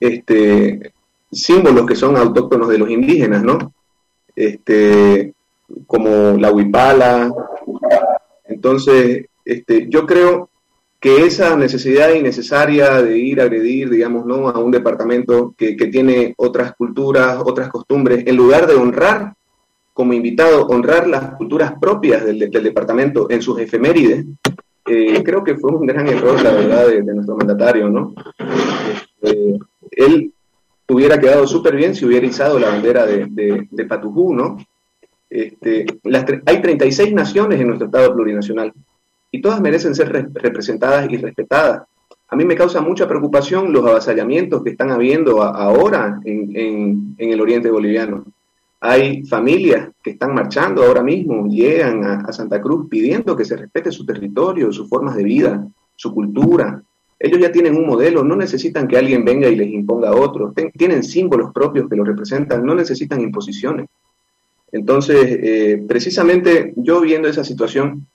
este, 0.00 0.92
símbolos 1.30 1.86
que 1.86 1.96
son 1.96 2.16
autóctonos 2.16 2.68
de 2.68 2.78
los 2.78 2.90
indígenas, 2.90 3.42
¿no? 3.42 3.72
Este, 4.34 5.34
como 5.86 6.36
la 6.38 6.50
huipala. 6.50 7.32
Entonces, 8.44 9.26
este, 9.44 9.86
yo 9.88 10.06
creo 10.06 10.48
que 11.00 11.24
esa 11.24 11.56
necesidad 11.56 12.12
innecesaria 12.14 13.02
de 13.02 13.18
ir 13.18 13.40
a 13.40 13.44
agredir, 13.44 13.90
digamos, 13.90 14.24
¿no? 14.24 14.48
a 14.48 14.58
un 14.58 14.70
departamento 14.70 15.54
que, 15.56 15.74
tiene 15.74 16.34
otras 16.36 16.74
culturas, 16.74 17.38
otras 17.44 17.68
costumbres, 17.68 18.24
en 18.26 18.36
lugar 18.36 18.66
de 18.66 18.74
honrar 18.74 19.34
como 19.92 20.12
invitado, 20.12 20.66
honrar 20.66 21.06
las 21.06 21.36
culturas 21.36 21.74
propias 21.80 22.24
del, 22.24 22.50
departamento 22.50 23.30
en 23.30 23.40
sus 23.40 23.58
efemérides, 23.60 24.26
eh, 24.86 25.22
creo 25.24 25.42
que 25.42 25.56
fue 25.56 25.70
un 25.72 25.86
gran 25.86 26.06
error, 26.08 26.40
la 26.42 26.50
verdad, 26.50 26.88
de, 26.88 27.02
nuestro 27.02 27.36
mandatario, 27.36 27.88
¿no? 27.88 28.14
Este, 29.22 29.58
él 29.90 30.32
hubiera 30.88 31.18
quedado 31.18 31.46
súper 31.46 31.76
bien 31.76 31.94
si 31.94 32.04
hubiera 32.04 32.26
izado 32.26 32.58
la 32.58 32.68
bandera 32.68 33.06
de, 33.06 33.86
Patujú, 33.88 34.34
¿no? 34.34 34.56
Este, 35.28 35.86
hay 36.46 36.62
36 36.62 37.12
naciones 37.12 37.60
en 37.60 37.66
nuestro 37.66 37.86
Estado 37.86 38.14
plurinacional 38.14 38.72
y 39.30 39.40
todas 39.40 39.60
merecen 39.60 39.94
ser 39.94 40.30
representadas 40.32 41.10
y 41.10 41.16
respetadas. 41.16 41.82
A 42.28 42.36
mí 42.36 42.44
me 42.44 42.56
causa 42.56 42.80
mucha 42.80 43.06
preocupación 43.06 43.72
los 43.72 43.86
avasallamientos 43.86 44.62
que 44.62 44.70
están 44.70 44.90
habiendo 44.90 45.42
ahora 45.42 46.20
en, 46.24 47.14
el 47.18 47.40
oriente 47.40 47.70
boliviano. 47.70 48.24
Hay 48.80 49.24
familias 49.24 49.90
que 50.02 50.10
están 50.10 50.34
marchando 50.34 50.84
ahora 50.84 51.02
mismo, 51.02 51.46
llegan 51.46 52.04
a, 52.04 52.32
Santa 52.32 52.60
Cruz 52.60 52.88
pidiendo 52.88 53.36
que 53.36 53.44
se 53.44 53.56
respete 53.56 53.92
su 53.92 54.04
territorio, 54.04 54.72
sus 54.72 54.88
formas 54.88 55.16
de 55.16 55.24
vida, 55.24 55.66
su 55.94 56.12
cultura. 56.12 56.82
Ellos 57.18 57.40
ya 57.40 57.50
tienen 57.50 57.76
un 57.76 57.86
modelo, 57.86 58.22
no 58.22 58.36
necesitan 58.36 58.86
que 58.86 58.98
alguien 58.98 59.24
venga 59.24 59.48
y 59.48 59.56
les 59.56 59.68
imponga 59.68 60.14
otro. 60.14 60.52
tienen 60.76 61.02
símbolos 61.02 61.52
propios 61.52 61.88
que 61.88 61.96
los 61.96 62.06
representan, 62.06 62.64
no 62.64 62.74
necesitan 62.74 63.20
imposiciones. 63.20 63.86
Entonces, 64.72 65.16
eh, 65.42 65.84
precisamente 65.88 66.74
yo 66.76 67.00
viendo 67.00 67.28
esa 67.28 67.44
situación, 67.44 68.06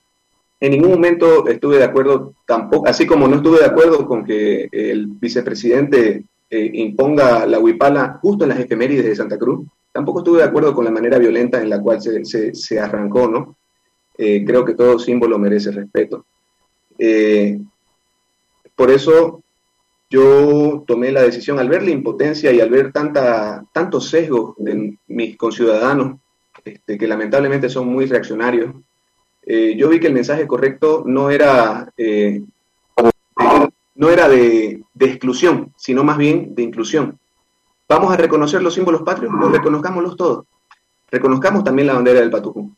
en 0.60 0.70
ningún 0.70 0.92
momento 0.92 1.48
estuve 1.48 1.78
de 1.78 1.84
acuerdo 1.84 2.34
tampoco, 2.46 2.86
así 2.86 3.04
como 3.04 3.26
no 3.26 3.36
estuve 3.36 3.58
de 3.58 3.66
acuerdo 3.66 4.06
con 4.06 4.24
que 4.24 4.68
el 4.70 5.06
vicepresidente 5.06 6.24
eh, 6.48 6.70
imponga 6.74 7.46
la 7.46 7.58
huipala 7.58 8.20
justo 8.22 8.44
en 8.44 8.50
las 8.50 8.60
efemérides 8.60 9.06
de 9.06 9.16
Santa 9.16 9.38
Cruz, 9.38 9.66
tampoco 9.90 10.20
estuve 10.20 10.38
de 10.38 10.44
acuerdo 10.44 10.72
con 10.72 10.84
la 10.84 10.92
manera 10.92 11.18
violenta 11.18 11.60
en 11.60 11.68
la 11.68 11.80
cual 11.80 12.00
se, 12.00 12.54
se, 12.54 12.78
arrancó, 12.78 13.26
¿no? 13.26 13.56
Eh, 14.16 14.44
creo 14.44 14.64
que 14.64 14.74
todo 14.74 14.98
símbolo 15.00 15.38
merece 15.38 15.72
respeto. 15.72 16.26
Por 18.74 18.90
eso 18.90 19.42
yo 20.10 20.84
tomé 20.86 21.10
la 21.10 21.22
decisión, 21.22 21.58
al 21.58 21.68
ver 21.68 21.82
la 21.82 21.90
impotencia 21.90 22.52
y 22.52 22.60
al 22.60 22.68
ver 22.68 22.92
tanta, 22.92 23.64
tantos 23.72 24.10
sesgos 24.10 24.54
de 24.58 24.98
mis 25.06 25.36
conciudadanos, 25.36 26.18
este, 26.64 26.98
que 26.98 27.06
lamentablemente 27.06 27.68
son 27.68 27.88
muy 27.88 28.06
reaccionarios, 28.06 28.74
eh, 29.44 29.74
yo 29.76 29.88
vi 29.88 29.98
que 29.98 30.06
el 30.06 30.12
mensaje 30.12 30.46
correcto 30.46 31.02
no 31.06 31.30
era, 31.30 31.90
eh, 31.96 32.42
no 33.94 34.10
era 34.10 34.28
de, 34.28 34.82
exclusión, 35.00 35.72
sino 35.76 36.04
más 36.04 36.16
bien 36.16 36.54
de 36.54 36.62
inclusión. 36.62 37.18
Vamos 37.88 38.12
a 38.12 38.16
reconocer 38.16 38.62
los 38.62 38.74
símbolos 38.74 39.02
patrios, 39.02 39.32
los 39.32 39.50
reconozcámoslos 39.50 40.16
todos. 40.16 40.46
Reconozcamos 41.10 41.64
también 41.64 41.88
la 41.88 41.94
bandera 41.94 42.20
del 42.20 42.30
Patujú. 42.30 42.70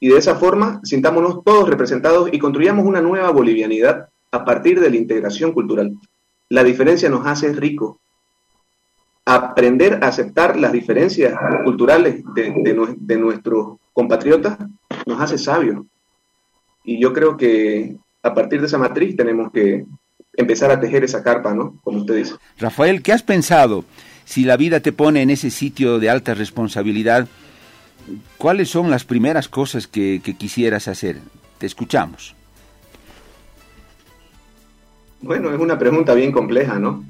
Y 0.00 0.08
de 0.08 0.16
esa 0.16 0.36
forma, 0.36 0.80
sintámonos 0.82 1.44
todos 1.44 1.68
representados 1.68 2.30
y 2.32 2.38
construyamos 2.38 2.86
una 2.86 3.02
nueva 3.02 3.30
bolivianidad 3.30 4.08
a 4.32 4.44
partir 4.44 4.80
de 4.80 4.90
la 4.90 4.96
integración 4.96 5.52
cultural. 5.52 5.94
La 6.48 6.64
diferencia 6.64 7.08
nos 7.08 7.26
hace 7.26 7.52
ricos. 7.52 7.96
Aprender 9.24 10.00
a 10.02 10.08
aceptar 10.08 10.56
las 10.56 10.72
diferencias 10.72 11.38
culturales 11.64 12.22
de, 12.34 13.16
nuestros 13.18 13.78
compatriotas 13.92 14.58
nos 15.06 15.20
hace 15.20 15.38
sabios. 15.38 15.84
Y 16.84 17.00
yo 17.00 17.12
creo 17.12 17.36
que 17.36 17.96
a 18.22 18.34
partir 18.34 18.60
de 18.60 18.66
esa 18.66 18.78
matriz 18.78 19.14
tenemos 19.16 19.52
que 19.52 19.84
empezar 20.34 20.70
a 20.70 20.80
tejer 20.80 21.04
esa 21.04 21.22
carpa, 21.22 21.54
¿no? 21.54 21.78
Como 21.82 22.00
usted 22.00 22.16
dice. 22.16 22.34
Rafael, 22.58 23.02
¿qué 23.02 23.12
has 23.12 23.22
pensado? 23.22 23.84
Si 24.24 24.44
la 24.44 24.56
vida 24.56 24.80
te 24.80 24.92
pone 24.92 25.22
en 25.22 25.30
ese 25.30 25.50
sitio 25.50 25.98
de 25.98 26.10
alta 26.10 26.34
responsabilidad, 26.34 27.28
¿cuáles 28.38 28.68
son 28.68 28.90
las 28.90 29.04
primeras 29.04 29.48
cosas 29.48 29.86
que, 29.86 30.20
quisieras 30.38 30.88
hacer? 30.88 31.18
Te 31.58 31.66
escuchamos. 31.66 32.34
Bueno, 35.22 35.52
es 35.52 35.60
una 35.60 35.78
pregunta 35.78 36.14
bien 36.14 36.32
compleja, 36.32 36.78
¿no? 36.78 37.04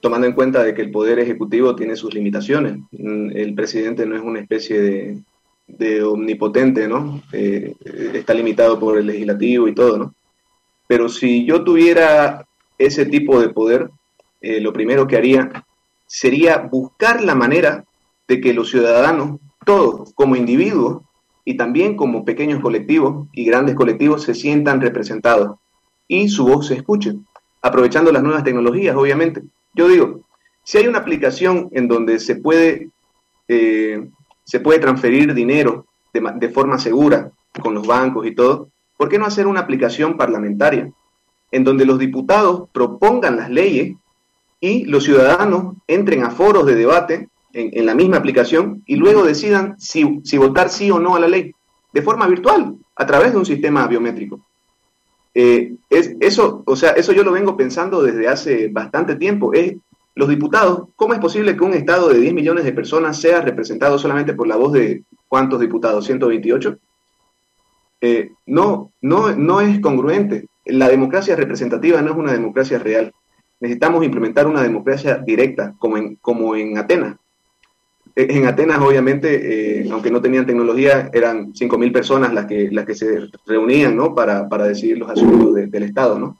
Tomando 0.00 0.26
en 0.26 0.34
cuenta 0.34 0.62
de 0.62 0.72
que 0.72 0.82
el 0.82 0.92
poder 0.92 1.18
ejecutivo 1.18 1.74
tiene 1.74 1.96
sus 1.96 2.14
limitaciones. 2.14 2.78
Mm, 2.92 3.30
el 3.36 3.54
presidente 3.54 4.06
no 4.06 4.14
es 4.14 4.22
una 4.22 4.40
especie 4.40 5.22
de, 5.66 6.02
omnipotente, 6.04 6.86
¿no? 6.86 7.22
Eh, 7.32 7.74
está 8.14 8.34
limitado 8.34 8.78
por 8.78 8.98
el 8.98 9.06
legislativo 9.06 9.66
y 9.66 9.74
todo, 9.74 9.98
¿no? 9.98 10.14
Pero 10.86 11.08
si 11.08 11.44
yo 11.44 11.64
tuviera 11.64 12.46
ese 12.78 13.04
tipo 13.06 13.40
de 13.40 13.48
poder, 13.48 13.90
eh, 14.40 14.60
lo 14.60 14.72
primero 14.72 15.08
que 15.08 15.16
haría 15.16 15.64
sería 16.06 16.58
buscar 16.58 17.24
la 17.24 17.34
manera 17.34 17.84
de 18.28 18.40
que 18.40 18.54
los 18.54 18.70
ciudadanos, 18.70 19.40
todos 19.64 20.12
como 20.14 20.36
individuos 20.36 21.02
y 21.44 21.56
también 21.56 21.96
como 21.96 22.24
pequeños 22.24 22.60
colectivos 22.60 23.26
y 23.32 23.44
grandes 23.44 23.74
colectivos, 23.74 24.22
se 24.22 24.34
sientan 24.34 24.80
representados 24.80 25.58
y 26.06 26.28
su 26.28 26.44
voz 26.44 26.68
se 26.68 26.74
escuche, 26.74 27.16
aprovechando 27.66 28.12
las 28.12 28.22
nuevas 28.22 28.44
tecnologías, 28.44 28.96
obviamente. 28.96 29.42
Yo 29.74 29.88
digo, 29.88 30.20
si 30.62 30.78
hay 30.78 30.86
una 30.86 30.98
aplicación 30.98 31.68
en 31.72 31.88
donde 31.88 32.18
se 32.18 32.36
puede 32.36 32.88
eh, 33.48 34.08
se 34.46 34.60
puede 34.60 34.78
transferir 34.78 35.34
dinero 35.34 35.86
de, 36.12 36.48
forma 36.48 36.78
segura 36.78 37.30
con 37.60 37.74
los 37.74 37.86
bancos 37.86 38.26
y 38.26 38.34
todo, 38.34 38.70
¿por 38.96 39.08
qué 39.08 39.18
no 39.18 39.26
hacer 39.26 39.46
una 39.46 39.60
aplicación 39.60 40.16
parlamentaria 40.16 40.90
en 41.50 41.64
donde 41.64 41.84
los 41.84 41.98
diputados 41.98 42.68
propongan 42.72 43.36
las 43.36 43.50
leyes 43.50 43.96
y 44.60 44.84
los 44.84 45.04
ciudadanos 45.04 45.74
entren 45.86 46.22
a 46.22 46.30
foros 46.30 46.64
de 46.64 46.74
debate 46.74 47.28
en, 47.52 47.84
la 47.84 47.94
misma 47.94 48.18
aplicación 48.18 48.82
y 48.86 48.96
luego 48.96 49.24
decidan 49.24 49.74
si, 49.78 50.04
votar 50.38 50.70
sí 50.70 50.90
o 50.90 50.98
no 50.98 51.16
a 51.16 51.20
la 51.20 51.28
ley 51.28 51.52
de 51.92 52.02
forma 52.02 52.26
virtual 52.26 52.76
a 52.94 53.06
través 53.06 53.32
de 53.32 53.38
un 53.38 53.46
sistema 53.46 53.86
biométrico? 53.86 54.45
Eh, 55.38 55.74
es, 55.90 56.16
eso, 56.20 56.62
o 56.64 56.76
sea, 56.76 56.92
eso 56.92 57.12
yo 57.12 57.22
lo 57.22 57.30
vengo 57.30 57.58
pensando 57.58 58.02
desde 58.02 58.26
hace 58.26 58.68
bastante 58.68 59.16
tiempo. 59.16 59.52
Es 59.52 59.74
los 60.14 60.30
diputados, 60.30 60.88
¿cómo 60.96 61.12
es 61.12 61.20
posible 61.20 61.54
que 61.54 61.62
un 61.62 61.74
Estado 61.74 62.08
de 62.08 62.18
10 62.20 62.32
millones 62.32 62.64
de 62.64 62.72
personas 62.72 63.20
sea 63.20 63.42
representado 63.42 63.98
solamente 63.98 64.32
por 64.32 64.48
la 64.48 64.56
voz 64.56 64.72
de 64.72 65.04
cuántos 65.28 65.60
diputados? 65.60 66.08
¿128? 66.08 66.78
Eh, 68.00 68.30
no, 68.46 68.92
no, 69.02 69.36
no 69.36 69.60
es 69.60 69.78
congruente. 69.80 70.46
La 70.64 70.88
democracia 70.88 71.36
representativa 71.36 72.00
no 72.00 72.12
es 72.12 72.16
una 72.16 72.32
democracia 72.32 72.78
real. 72.78 73.12
Necesitamos 73.60 74.06
implementar 74.06 74.46
una 74.46 74.62
democracia 74.62 75.18
directa, 75.18 75.74
como 75.78 75.98
en, 75.98 76.16
como 76.16 76.56
en 76.56 76.78
Atenas. 76.78 77.16
E, 78.16 78.36
en 78.36 78.46
Atenas, 78.46 78.80
obviamente, 78.80 79.82
eh, 79.82 79.88
aunque 79.92 80.10
no 80.10 80.20
tenían 80.20 80.46
tecnología, 80.46 81.10
eran 81.12 81.52
5.000 81.52 81.92
personas 81.92 82.32
las 82.32 82.46
que, 82.46 82.70
las 82.72 82.86
que 82.86 82.94
se 82.94 83.28
reunían 83.46 83.94
¿no? 83.94 84.14
para, 84.14 84.48
para 84.48 84.64
decidir 84.64 84.98
los 84.98 85.10
asuntos 85.10 85.54
del 85.54 85.82
Estado. 85.82 86.18
¿no? 86.18 86.38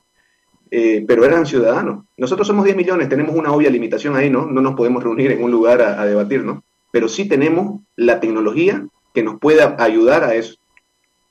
Eh, 0.71 1.05
pero 1.07 1.25
eran 1.25 1.47
ciudadanos. 1.47 2.05
Nosotros 2.17 2.47
somos 2.47 2.65
10 2.65 2.77
millones, 2.77 3.09
tenemos 3.09 3.37
una 3.37 3.53
obvia 3.53 3.71
limitación 3.71 4.17
ahí, 4.17 4.31
¿no? 4.31 4.47
No 4.47 4.61
nos 4.61 4.75
podemos 4.75 5.03
reunir 5.03 5.31
en 5.31 5.43
un 5.43 5.51
lugar 5.51 5.81
a, 5.81 6.05
debatir, 6.05 6.45
¿no? 6.45 6.65
Pero 6.91 7.09
sí 7.09 7.29
tenemos 7.29 7.83
la 7.95 8.19
tecnología 8.19 8.87
que 9.15 9.23
nos 9.23 9.39
pueda 9.39 9.77
ayudar 9.79 10.25
a 10.25 10.35
eso, 10.35 10.57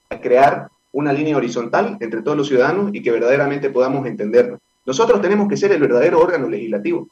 a 0.09 0.21
crear 0.21 0.69
una 0.91 1.11
línea 1.11 1.35
horizontal 1.35 1.97
entre 1.99 2.21
todos 2.21 2.37
los 2.37 2.47
ciudadanos 2.47 2.91
y 2.93 3.01
que 3.01 3.11
verdaderamente 3.11 3.69
podamos 3.69 4.07
entendernos. 4.07 4.59
Nosotros 4.85 5.21
tenemos 5.21 5.49
que 5.49 5.57
ser 5.57 5.71
el 5.73 5.81
verdadero 5.81 6.19
órgano 6.19 6.47
legislativo. 6.47 7.09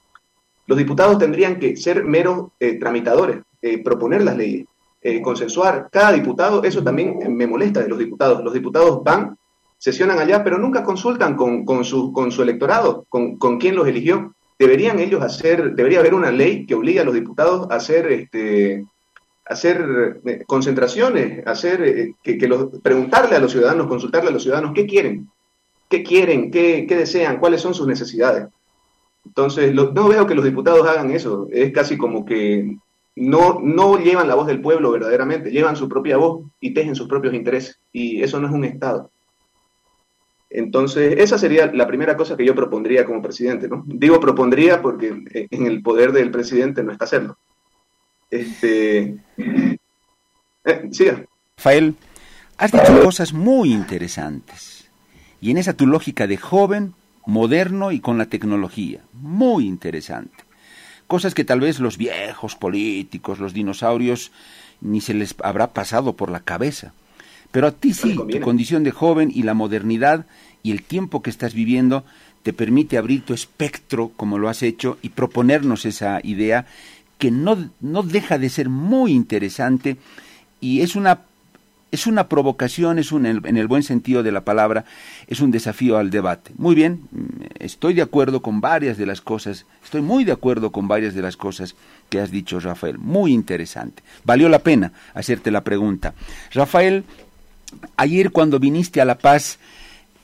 Los 0.68 0.78
diputados 0.78 1.18
tendrían 1.18 1.60
que 1.60 1.76
ser 1.78 2.04
meros 2.04 2.52
eh, 2.60 2.80
tramitadores, 2.80 3.42
eh, 3.62 3.84
proponer 3.84 4.24
las 4.24 4.38
leyes, 4.38 4.66
consensuar. 5.22 5.90
Cada 5.92 6.14
diputado, 6.14 6.64
eso 6.64 6.82
también 6.82 7.20
me 7.28 7.46
molesta 7.46 7.82
de 7.82 7.90
los 7.90 8.00
diputados. 8.00 8.42
Los 8.42 8.54
diputados 8.54 9.04
van 9.04 9.38
sesionan 9.84 10.18
allá, 10.18 10.46
pero 10.46 10.58
nunca 10.58 10.82
consultan 10.82 11.36
con, 11.36 11.66
con, 11.66 11.84
su, 11.84 12.14
con 12.14 12.32
su 12.32 12.42
electorado, 12.42 13.06
con, 13.10 13.38
con 13.38 13.60
quién 13.60 13.76
los 13.76 13.86
eligió. 13.86 14.34
Deberían 14.58 14.98
ellos 15.00 15.22
hacer, 15.22 15.74
debería 15.76 16.00
haber 16.00 16.14
una 16.14 16.32
ley 16.32 16.66
que 16.66 16.76
obligue 16.76 17.02
a 17.02 17.04
los 17.04 17.14
diputados 17.14 17.70
a 17.70 17.76
hacer, 17.76 18.10
este, 18.10 18.86
hacer 19.46 20.22
eh, 20.26 20.44
concentraciones, 20.48 21.46
hacer, 21.46 21.84
eh, 21.84 22.16
que, 22.24 22.38
que 22.38 22.48
los, 22.48 22.80
preguntarle 22.82 23.36
a 23.36 23.40
los 23.40 23.52
ciudadanos, 23.52 23.88
consultarle 23.88 24.30
a 24.30 24.32
los 24.32 24.44
ciudadanos 24.44 24.72
qué 24.74 24.86
quieren, 24.86 25.30
qué 25.90 26.02
quieren, 26.02 26.50
qué, 26.50 26.86
desean, 26.88 27.38
cuáles 27.40 27.60
son 27.60 27.74
sus 27.74 27.86
necesidades. 27.86 28.48
Entonces, 29.26 29.74
no 29.74 30.08
veo 30.08 30.28
que 30.28 30.36
los 30.36 30.46
diputados 30.46 30.88
hagan 30.88 31.12
eso. 31.12 31.48
Es 31.52 31.72
casi 31.72 31.98
como 31.98 32.26
que 32.26 32.78
no, 33.16 33.60
no 33.62 33.98
llevan 33.98 34.28
la 34.28 34.36
voz 34.36 34.48
del 34.48 34.62
pueblo 34.62 34.92
verdaderamente, 34.92 35.52
llevan 35.52 35.76
su 35.76 35.88
propia 35.88 36.18
voz 36.18 36.46
y 36.60 36.74
tejen 36.74 36.96
sus 36.96 37.08
propios 37.08 37.34
intereses. 37.34 37.80
Y 37.92 38.22
eso 38.22 38.40
no 38.40 38.48
es 38.48 38.54
un 38.54 38.66
Estado. 38.66 39.10
Entonces, 40.50 41.16
esa 41.18 41.40
sería 41.40 41.72
la 41.74 41.88
primera 41.88 42.16
cosa 42.16 42.38
que 42.38 42.46
yo 42.46 42.54
propondría 42.54 43.06
como 43.06 43.24
presidente, 43.24 43.68
¿no? 43.68 43.84
Digo 43.88 44.20
propondría 44.20 44.84
porque 44.84 45.48
en 45.50 45.66
el 45.66 45.82
poder 45.82 46.12
del 46.12 46.30
presidente 46.30 46.84
no 46.84 46.92
está 46.92 47.06
hacerlo. 47.06 47.38
Este, 48.30 49.18
eh, 49.38 49.78
siga. 50.92 51.26
Rafael, 51.58 51.96
has 52.58 52.72
dicho 52.72 53.04
cosas 53.04 53.34
muy 53.34 53.74
interesantes. 53.74 54.92
Y 55.42 55.50
en 55.50 55.58
esa 55.58 55.74
tu 55.74 55.88
lógica 55.88 56.28
de 56.28 56.38
joven, 56.38 56.94
moderno 57.26 57.92
y 57.92 58.00
con 58.00 58.18
la 58.18 58.26
tecnología. 58.26 59.02
Muy 59.14 59.66
interesante. 59.66 60.44
Cosas 61.08 61.34
que 61.34 61.46
tal 61.46 61.60
vez 61.60 61.80
los 61.80 61.98
viejos 61.98 62.56
políticos, 62.56 63.40
los 63.40 63.54
dinosaurios, 63.54 64.32
ni 64.82 65.02
se 65.02 65.14
les 65.14 65.36
habrá 65.44 65.68
pasado 65.74 66.14
por 66.14 66.30
la 66.30 66.40
cabeza. 66.40 66.94
Pero 67.52 67.68
a 67.68 67.72
ti 67.72 67.94
sí, 67.94 68.16
tu 68.16 68.40
condición 68.42 68.84
de 68.84 68.92
joven 68.92 69.32
y 69.34 69.44
la 69.44 69.54
modernidad 69.54 70.26
y 70.64 70.72
el 70.72 70.82
tiempo 70.82 71.22
que 71.22 71.30
estás 71.30 71.54
viviendo 71.54 72.04
te 72.42 72.52
permite 72.52 72.98
abrir 72.98 73.24
tu 73.24 73.34
espectro 73.34 74.12
como 74.16 74.38
lo 74.38 74.50
has 74.50 74.64
hecho 74.64 74.98
y 75.02 75.10
proponernos 75.10 75.86
esa 75.86 76.20
idea 76.24 76.66
que 77.18 77.32
no, 77.32 77.70
no 77.80 78.04
deja 78.04 78.38
de 78.38 78.50
ser 78.50 78.70
muy 78.70 79.14
interesante 79.14 79.98
y 80.60 80.82
es 80.82 80.96
una 80.96 81.22
es 81.94 82.08
una 82.08 82.28
provocación, 82.28 82.98
es 82.98 83.12
un, 83.12 83.28
en 83.28 83.56
el 83.56 83.68
buen 83.68 83.84
sentido 83.84 84.24
de 84.24 84.32
la 84.32 84.44
palabra, 84.44 84.84
es 85.28 85.42
un 85.42 85.52
desafío 85.52 86.00
al 86.00 86.10
debate. 86.10 86.52
Muy 86.58 86.74
bien, 86.74 87.08
estoy 87.60 87.94
de 87.94 88.02
acuerdo 88.02 88.42
con 88.42 88.62
varias 88.62 88.98
de 88.98 89.06
las 89.06 89.22
cosas, 89.22 89.68
estoy 89.84 90.02
muy 90.02 90.24
de 90.24 90.32
acuerdo 90.32 90.72
con 90.72 90.88
varias 90.88 91.14
de 91.14 91.22
las 91.22 91.38
cosas 91.38 91.76
que 92.10 92.20
has 92.20 92.32
dicho, 92.32 92.60
Rafael. 92.60 92.98
Muy 92.98 93.32
interesante. 93.32 94.02
Valió 94.24 94.50
la 94.50 94.58
pena 94.58 94.92
hacerte 95.14 95.52
la 95.52 95.64
pregunta. 95.64 96.16
Rafael, 96.52 97.04
ayer 97.96 98.32
cuando 98.32 98.58
viniste 98.58 99.00
a 99.00 99.06
La 99.06 99.20
Paz, 99.20 99.60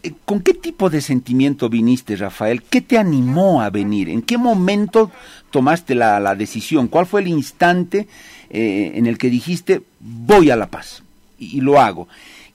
eh, 0.02 0.14
¿con 0.26 0.42
qué 0.42 0.56
tipo 0.56 0.90
de 0.90 1.02
sentimiento 1.02 1.70
viniste, 1.70 2.16
Rafael? 2.16 2.64
¿Qué 2.64 2.82
te 2.82 2.98
animó 2.98 3.62
a 3.62 3.70
venir? 3.70 4.10
¿En 4.10 4.24
qué 4.24 4.40
momento 4.40 5.12
tomaste 5.52 5.94
la, 5.94 6.34
decisión? 6.34 6.88
¿Cuál 6.88 7.06
fue 7.06 7.22
el 7.22 7.28
instante 7.28 8.08
eh, 8.50 8.94
en 8.96 9.06
el 9.06 9.20
que 9.20 9.30
dijiste, 9.30 9.84
voy 10.00 10.50
a 10.50 10.56
La 10.56 10.66
Paz? 10.66 11.04
Y, 11.40 11.62
lo 11.62 11.80
hago. 11.80 12.08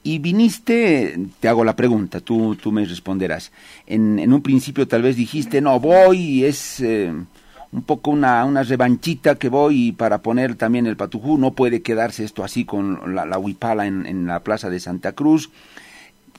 Y 0.03 0.19
viniste, 0.19 1.19
te 1.41 1.49
hago 1.49 1.65
la 1.65 1.77
pregunta, 1.77 2.21
tú, 2.21 2.57
tú 2.57 2.71
me 2.71 2.85
responderás. 2.85 3.53
En, 3.87 4.19
en 4.19 4.33
un 4.33 4.43
principio 4.43 4.87
tal 4.87 5.03
vez 5.03 5.17
dijiste, 5.17 5.61
no, 5.61 5.81
voy, 5.81 6.45
es... 6.45 6.81
Eh, 6.81 7.13
un 7.75 7.83
poco 7.83 8.13
una, 8.13 8.45
una 8.45 8.63
revanchita 8.63 9.35
que 9.35 9.49
voy 9.49 9.91
para 9.91 10.23
poner 10.23 10.55
también 10.55 10.87
el 10.87 10.97
patujú. 10.97 11.39
No 11.39 11.55
puede 11.55 11.83
quedarse 11.83 12.23
esto 12.23 12.45
así 12.45 12.65
con 12.65 13.17
la, 13.17 13.37
huipala 13.37 13.87
en, 13.87 14.27
la 14.29 14.41
plaza 14.45 14.71
de 14.71 14.79
Santa 14.79 15.13
Cruz. 15.13 15.51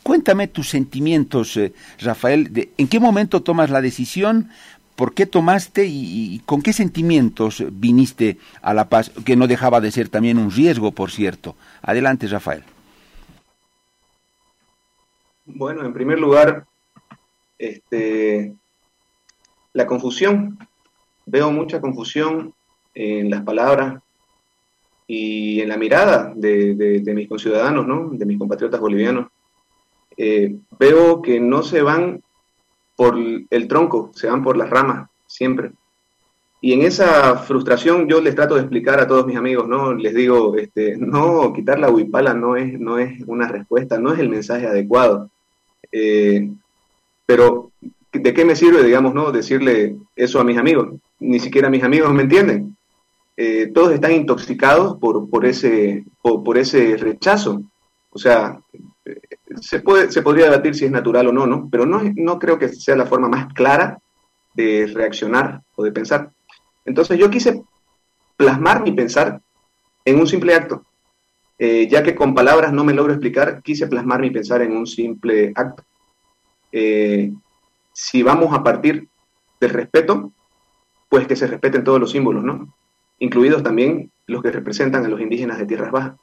Cuéntame 0.02 0.48
tus 0.48 0.70
sentimientos, 0.70 1.58
eh, 1.58 1.74
Rafael. 2.00 2.54
De, 2.54 2.72
¿En 2.78 2.88
qué 2.88 3.02
momento 3.02 3.42
tomas 3.42 3.70
la 3.70 3.82
decisión? 3.82 4.50
¿Por 4.96 5.14
qué 5.14 5.25
tomaste 5.25 5.86
y, 5.86 6.42
con 6.46 6.62
qué 6.62 6.72
sentimientos 6.72 7.62
viniste 7.70 8.38
a 8.62 8.74
La 8.74 8.88
Paz? 8.88 9.12
Que 9.25 9.36
no 9.36 9.48
dejaba 9.48 9.82
de 9.82 9.92
ser 9.92 10.08
también 10.08 10.38
un 10.38 10.52
riesgo, 10.52 10.94
por 10.94 11.12
cierto. 11.12 11.58
Adelante, 11.86 12.27
Rafael. 12.27 12.63
Bueno, 15.46 15.86
en 15.86 15.94
primer 15.94 16.20
lugar, 16.20 16.65
este, 17.60 18.56
la 19.74 19.86
confusión 19.86 20.58
veo 21.27 21.51
mucha 21.51 21.80
confusión 21.80 22.56
en 22.96 23.29
las 23.29 23.44
palabras 23.44 24.01
y 25.05 25.62
en 25.62 25.70
la 25.70 25.77
mirada 25.77 26.33
de, 26.36 27.03
mis 27.14 27.29
conciudadanos, 27.29 27.86
¿no? 27.86 28.10
de 28.10 28.25
mis 28.25 28.40
compatriotas 28.40 28.79
bolivianos. 28.79 29.27
Eh, 30.18 30.55
veo 30.79 31.22
que 31.22 31.40
no 31.40 31.62
se 31.62 31.83
van 31.83 32.24
por 32.96 33.16
el 33.18 33.68
tronco, 33.68 34.10
se 34.16 34.27
van 34.27 34.44
por 34.44 34.57
las 34.57 34.72
ramas, 34.72 35.07
siempre. 35.27 35.72
Y 36.66 36.74
en 36.74 36.82
esa 36.82 37.38
frustración 37.38 38.08
yo 38.08 38.20
les 38.20 38.34
trato 38.34 38.56
de 38.56 38.62
explicar 38.62 39.00
a 39.00 39.08
todos 39.08 39.28
mis 39.28 39.38
amigos, 39.38 39.68
¿no? 39.68 39.94
Les 39.94 40.16
digo, 40.16 40.58
este, 40.58 40.98
no, 40.98 41.54
quitar 41.54 41.78
la 41.78 41.92
huipala 41.92 42.34
no 42.34 42.56
es, 42.56 42.80
no 42.80 42.98
es 42.98 43.22
una 43.28 43.48
respuesta, 43.48 44.00
no 44.00 44.12
es 44.12 44.18
el 44.20 44.30
mensaje 44.30 44.66
adecuado. 44.66 45.30
Eh, 45.92 46.50
pero, 47.24 47.70
¿de 48.12 48.34
qué 48.34 48.44
me 48.46 48.56
sirve, 48.56 48.82
digamos, 48.84 49.14
no, 49.14 49.32
decirle 49.32 49.96
eso 50.16 50.40
a 50.40 50.44
mis 50.44 50.58
amigos? 50.58 50.90
ni 51.20 51.40
siquiera 51.40 51.70
mis 51.70 51.84
amigos 51.84 52.12
me 52.12 52.24
entienden. 52.24 52.75
Eh, 53.38 53.70
todos 53.72 53.94
están 53.94 54.14
intoxicados 54.14 54.98
por, 54.98 55.30
por, 55.30 55.46
ese, 55.46 56.04
por, 56.24 56.58
ese 56.58 56.98
rechazo. 56.98 57.62
O 58.10 58.18
sea, 58.18 58.60
se, 59.62 59.82
puede, 59.82 60.12
se 60.12 60.24
podría 60.24 60.46
debatir 60.46 60.74
si 60.74 60.86
es 60.86 60.92
natural 60.92 61.28
o 61.28 61.32
no, 61.32 61.46
¿no? 61.46 61.70
Pero 61.70 61.86
no, 61.86 62.01
no 62.16 62.40
creo 62.40 62.58
que 62.58 62.70
sea 62.70 62.96
la 62.96 63.06
forma 63.06 63.30
más 63.30 63.54
clara 63.54 64.00
de 64.56 64.90
reaccionar 64.92 65.62
o 65.75 65.84
de 65.84 65.92
pensar. 65.92 66.32
Entonces 66.86 67.18
yo 67.20 67.30
quise 67.30 67.64
plasmar 68.38 68.84
mi 68.84 68.92
pensar 68.92 69.42
en 70.06 70.20
un 70.20 70.28
simple 70.28 70.54
acto. 70.54 70.84
Eh, 71.58 71.88
ya 71.90 72.04
que 72.04 72.16
con 72.16 72.36
palabras 72.36 72.74
no 72.74 72.84
me 72.84 72.94
logro 72.94 73.14
explicar, 73.14 73.62
quise 73.64 73.88
plasmar 73.88 74.22
mi 74.22 74.30
pensar 74.30 74.62
en 74.62 74.76
un 74.76 74.86
simple 74.86 75.52
acto. 75.56 75.84
si 77.94 78.24
vamos 78.24 78.54
a 78.54 78.62
partir 78.62 79.08
del 79.62 79.70
respeto, 79.70 80.32
pues 81.10 81.28
que 81.28 81.36
se 81.36 81.48
respeten 81.48 81.84
todos 81.84 82.00
los 82.00 82.12
símbolos, 82.12 82.44
¿no? 82.44 82.74
Incluidos 83.20 83.64
también 83.64 84.12
los 84.28 84.42
que 84.42 84.52
representan 84.52 85.06
a 85.06 85.08
los 85.08 85.22
indígenas 85.22 85.58
de 85.58 85.66
tierras 85.66 85.92
bajas, 85.92 86.16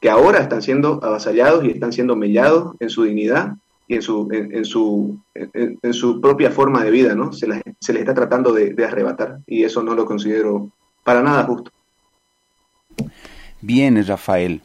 que 0.00 0.10
ahora 0.10 0.40
están 0.40 0.62
siendo 0.62 0.98
avasallados 1.02 1.64
y 1.64 1.70
están 1.70 1.92
siendo 1.92 2.16
mellados 2.16 2.74
en 2.80 2.90
su 2.90 3.04
dignidad 3.04 3.54
y 3.90 3.96
en 3.96 4.02
su, 4.02 4.28
en, 4.30 4.64
su, 4.64 5.18
en, 5.34 5.92
su 5.92 6.20
propia 6.20 6.52
forma 6.52 6.84
de 6.84 6.92
vida, 6.92 7.16
¿no? 7.16 7.32
Se, 7.32 7.48
les 7.48 7.60
está 7.88 8.14
tratando 8.14 8.52
de, 8.52 8.72
arrebatar 8.84 9.40
y 9.48 9.64
eso 9.64 9.82
no 9.82 9.96
lo 9.96 10.04
considero 10.04 10.70
para 11.02 11.24
nada 11.24 11.42
justo. 11.42 11.72
Bien, 13.60 14.06
Rafael. 14.06 14.60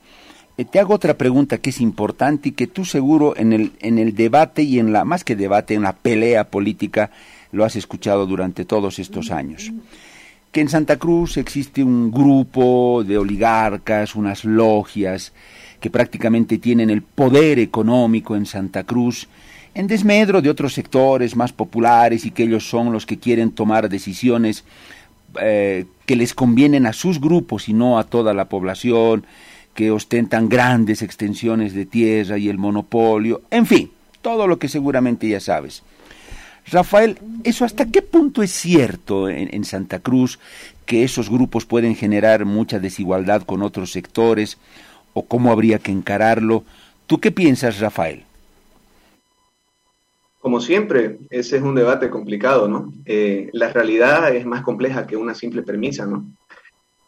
Eh, 0.58 0.66
te 0.66 0.80
hago 0.80 0.94
otra 0.94 1.16
pregunta 1.16 1.58
que 1.58 1.72
es 1.72 1.82
importante 1.82 2.50
y 2.50 2.52
que 2.52 2.68
tú 2.68 2.86
seguro 2.86 3.36
en 3.36 3.52
el, 3.52 3.72
en 3.80 3.98
el 3.98 4.14
debate 4.14 4.62
y 4.62 4.78
en 4.78 4.94
la, 4.94 5.06
más 5.06 5.24
que 5.24 5.36
debate, 5.36 5.74
en 5.74 5.82
la 5.82 5.94
pelea 5.94 6.52
política, 6.52 7.10
lo 7.52 7.66
has 7.66 7.76
escuchado 7.76 8.28
durante 8.28 8.64
todos 8.64 9.00
estos 9.00 9.32
años. 9.32 9.72
Que 10.52 10.62
en 10.62 10.70
Santa 10.70 10.98
Cruz 10.98 11.38
existe 11.38 11.84
un 11.84 12.12
grupo 12.12 13.04
de 13.04 13.18
oligarcas, 13.18 14.14
unas 14.14 14.46
logias, 14.46 15.34
que 15.80 15.90
prácticamente 15.90 16.58
tienen 16.58 16.90
el 16.90 17.02
poder 17.02 17.60
económico 17.60 18.36
en 18.36 18.46
Santa 18.46 18.84
Cruz, 18.84 19.28
en 19.74 19.88
desmedro 19.88 20.42
de 20.42 20.50
otros 20.50 20.74
sectores 20.74 21.36
más 21.36 21.52
populares 21.52 22.26
y 22.26 22.32
que 22.32 22.44
ellos 22.44 22.70
son 22.70 22.92
los 22.92 23.06
que 23.06 23.20
quieren 23.20 23.52
tomar 23.52 23.90
decisiones 23.90 24.64
eh, 25.42 25.86
que 26.06 26.16
les 26.16 26.34
convienen 26.34 26.86
a 26.86 26.94
sus 26.94 27.20
grupos 27.20 27.68
y 27.68 27.74
no 27.74 28.00
a 28.00 28.06
toda 28.06 28.34
la 28.34 28.46
población, 28.46 29.26
que 29.74 29.92
ostentan 29.92 30.48
grandes 30.48 31.02
extensiones 31.02 31.74
de 31.74 31.86
tierra 31.86 32.38
y 32.38 32.48
el 32.48 32.58
monopolio, 32.58 33.42
en 33.52 33.66
fin, 33.66 33.92
todo 34.22 34.48
lo 34.48 34.58
que 34.58 34.70
seguramente 34.70 35.28
ya 35.28 35.40
sabes. 35.40 35.84
Rafael, 36.72 37.20
¿eso 37.44 37.64
hasta 37.64 37.86
qué 37.86 38.02
punto 38.02 38.42
es 38.42 38.52
cierto 38.52 39.30
en, 39.30 39.64
Santa 39.66 40.00
Cruz 40.00 40.40
que 40.86 41.04
esos 41.04 41.30
grupos 41.30 41.66
pueden 41.66 41.96
generar 41.96 42.46
mucha 42.46 42.80
desigualdad 42.80 43.44
con 43.44 43.62
otros 43.62 43.92
sectores 43.92 44.58
o 45.16 45.26
cómo 45.26 45.52
habría 45.52 45.80
que 45.80 45.92
encararlo? 45.92 46.64
¿Tú 47.08 47.20
qué 47.20 47.32
piensas, 47.32 47.80
Rafael? 47.80 48.24
Como 50.40 50.60
siempre, 50.60 51.18
ese 51.32 51.58
es 51.58 51.64
un 51.64 51.74
debate 51.74 52.12
complicado, 52.12 52.68
¿no? 52.68 52.94
Eh, 53.06 53.50
la 53.54 53.70
realidad 53.70 54.36
es 54.36 54.46
más 54.46 54.62
compleja 54.62 55.08
que 55.08 55.18
una 55.18 55.34
simple 55.34 55.64
premisa, 55.64 56.06
¿no? 56.06 56.24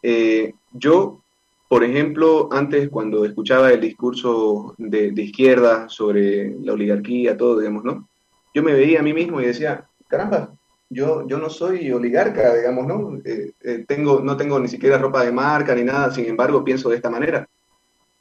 Eh, 0.02 0.54
yo, 0.72 1.20
por 1.68 1.84
ejemplo, 1.84 2.48
antes 2.50 2.88
cuando 2.88 3.24
escuchaba 3.24 3.70
el 3.70 3.80
discurso 3.80 4.74
de, 4.78 5.12
izquierda 5.16 5.88
sobre 5.88 6.56
la 6.60 6.72
oligarquía, 6.72 7.36
todo, 7.36 7.60
digamos, 7.60 7.84
¿no? 7.84 8.08
yo 8.54 8.62
me 8.62 8.72
veía 8.72 9.00
a 9.00 9.02
mí 9.02 9.12
mismo 9.12 9.40
y 9.40 9.46
decía, 9.46 9.86
caramba, 10.08 10.50
yo, 10.90 11.26
yo 11.28 11.38
no 11.38 11.50
soy 11.50 11.92
oligarca, 11.92 12.54
digamos, 12.54 12.86
¿no? 12.86 13.18
Eh, 13.24 13.52
eh, 13.62 13.84
tengo, 13.86 14.20
no 14.20 14.36
tengo 14.36 14.58
ni 14.58 14.68
siquiera 14.68 14.98
ropa 14.98 15.24
de 15.24 15.32
marca 15.32 15.74
ni 15.74 15.84
nada, 15.84 16.10
sin 16.10 16.26
embargo, 16.26 16.64
pienso 16.64 16.88
de 16.88 16.96
esta 16.96 17.10
manera. 17.10 17.46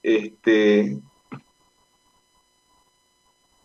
Este, 0.07 0.97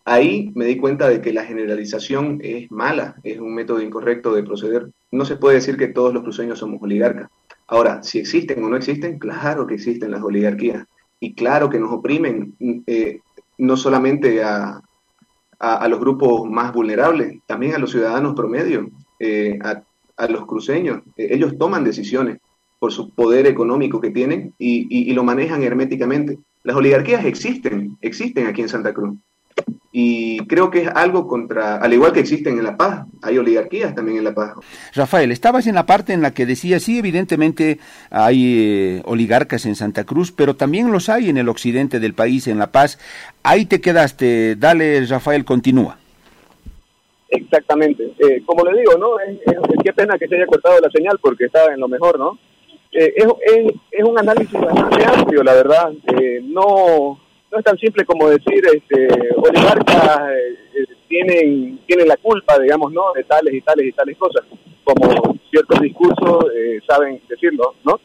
ahí 0.05 0.51
me 0.57 0.65
di 0.65 0.77
cuenta 0.77 1.09
de 1.09 1.21
que 1.21 1.33
la 1.33 1.45
generalización 1.45 2.41
es 2.43 2.69
mala, 2.69 3.15
es 3.23 3.39
un 3.39 3.55
método 3.55 3.81
incorrecto 3.81 4.35
de 4.35 4.43
proceder. 4.43 4.91
No 5.13 5.25
se 5.25 5.37
puede 5.37 5.55
decir 5.55 5.77
que 5.77 5.87
todos 5.87 6.13
los 6.13 6.25
cruceños 6.25 6.59
somos 6.59 6.83
oligarcas. 6.83 7.31
Ahora, 7.69 8.03
si 8.03 8.19
existen 8.19 8.65
o 8.65 8.69
no 8.69 8.77
existen, 8.77 9.21
claro 9.21 9.69
que 9.69 9.75
existen 9.75 10.11
las 10.11 10.21
oligarquías. 10.21 10.85
Y 11.21 11.35
claro 11.35 11.71
que 11.71 11.79
nos 11.79 11.93
oprimen, 11.93 12.57
eh, 12.89 13.21
no 13.59 13.77
solamente 13.77 14.43
a, 14.43 14.83
a, 15.61 15.87
los 15.87 16.01
grupos 16.01 16.51
más 16.51 16.73
vulnerables, 16.73 17.39
también 17.47 17.77
a 17.77 17.79
los 17.79 17.93
ciudadanos 17.93 18.35
promedio, 18.35 18.91
eh, 19.21 19.61
a, 19.63 20.27
los 20.27 20.45
cruceños. 20.47 21.03
Eh, 21.17 21.29
ellos 21.31 21.57
toman 21.57 21.85
decisiones 21.85 22.41
por 22.83 22.91
su 22.91 23.11
poder 23.11 23.47
económico 23.47 24.01
que 24.01 24.11
tienen 24.11 24.55
y 24.59 25.13
lo 25.13 25.23
manejan 25.23 25.63
herméticamente. 25.63 26.39
Las 26.65 26.75
oligarquías 26.75 27.25
existen, 27.25 27.97
existen 28.01 28.49
aquí 28.49 28.61
en 28.61 28.69
Santa 28.69 28.93
Cruz. 28.93 29.17
Y 29.95 30.45
creo 30.49 30.69
que 30.69 30.81
es 30.81 30.89
algo 30.89 31.29
contra, 31.29 31.77
al 31.77 31.93
igual 31.93 32.13
que 32.13 32.19
existen 32.19 32.59
en 32.59 32.65
La 32.65 32.77
Paz, 32.77 33.07
hay 33.23 33.39
oligarquías 33.39 33.95
también 33.95 34.19
en 34.19 34.25
La 34.25 34.35
Paz. 34.35 34.55
Rafael, 34.97 35.31
estabas 35.31 35.69
en 35.69 35.77
la 35.77 35.87
parte 35.87 36.13
en 36.13 36.23
la 36.23 36.35
que 36.35 36.45
decía, 36.45 36.81
sí, 36.81 36.99
evidentemente 36.99 37.79
hay 38.11 38.57
eh, 38.59 39.03
oligarcas 39.05 39.65
en 39.65 39.77
Santa 39.77 40.03
Cruz, 40.03 40.33
pero 40.33 40.57
también 40.57 40.91
los 40.91 41.09
hay 41.09 41.29
en 41.29 41.37
el 41.37 41.49
occidente 41.49 42.01
del 42.01 42.15
país, 42.15 42.49
en 42.49 42.59
La 42.59 42.73
Paz. 42.73 42.99
Ahí 43.45 43.65
te 43.65 43.81
quedaste. 43.81 44.57
Dale, 44.57 45.07
Rafael, 45.07 45.45
continúa. 45.45 45.99
Exactamente. 47.29 48.13
Eh, 48.19 48.43
como 48.45 48.65
le 48.65 48.81
digo, 48.81 48.97
¿no? 48.99 49.21
Es, 49.21 49.39
qué 49.85 49.93
pena 49.93 50.19
que 50.19 50.27
se 50.27 50.35
haya 50.35 50.47
cortado 50.47 50.81
la 50.81 50.91
señal 50.91 51.21
porque 51.21 51.45
estaba 51.45 51.73
en 51.73 51.79
lo 51.79 51.87
mejor, 51.87 52.19
¿no? 52.19 52.39
Eh, 52.93 53.15
es, 53.17 53.27
es, 53.91 54.05
un 54.05 54.19
análisis 54.19 54.61
bastante 54.61 55.05
amplio, 55.05 55.43
la 55.43 55.55
verdad. 55.55 55.93
no 56.43 57.19
no 57.53 57.59
es 57.59 57.65
tan 57.65 57.79
simple 57.79 58.05
como 58.07 58.31
decir, 58.31 58.65
este, 58.65 59.09
oligarcas 59.37 60.21
eh, 60.31 60.57
eh, 60.75 60.87
tienen, 61.07 61.81
tienen 61.87 62.09
la 62.09 62.17
culpa, 62.17 62.59
digamos, 62.59 62.91
¿no? 62.93 63.13
De 63.15 63.25
tales 63.25 63.53
y 63.53 63.61
tales 63.61 63.87
y 63.87 63.93
tales 63.93 64.17
cosas, 64.17 64.47
como 64.83 65.39
ciertos 65.51 65.81
discursos 65.81 66.47
eh, 66.57 66.81
saben 66.89 67.21
decirlo, 67.29 67.75
¿no? 67.85 68.01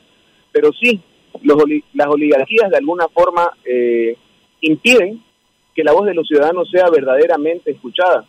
Pero 0.52 0.72
sí, 0.74 1.02
los, 1.44 1.64
las 1.94 2.08
oligarquías 2.08 2.70
de 2.70 2.78
alguna 2.78 3.08
forma 3.08 3.50
impiden 4.60 5.24
que 5.74 5.84
la 5.84 5.94
voz 5.94 6.06
de 6.08 6.14
los 6.14 6.28
ciudadanos 6.28 6.70
sea 6.70 6.90
verdaderamente 6.90 7.72
escuchada. 7.72 8.26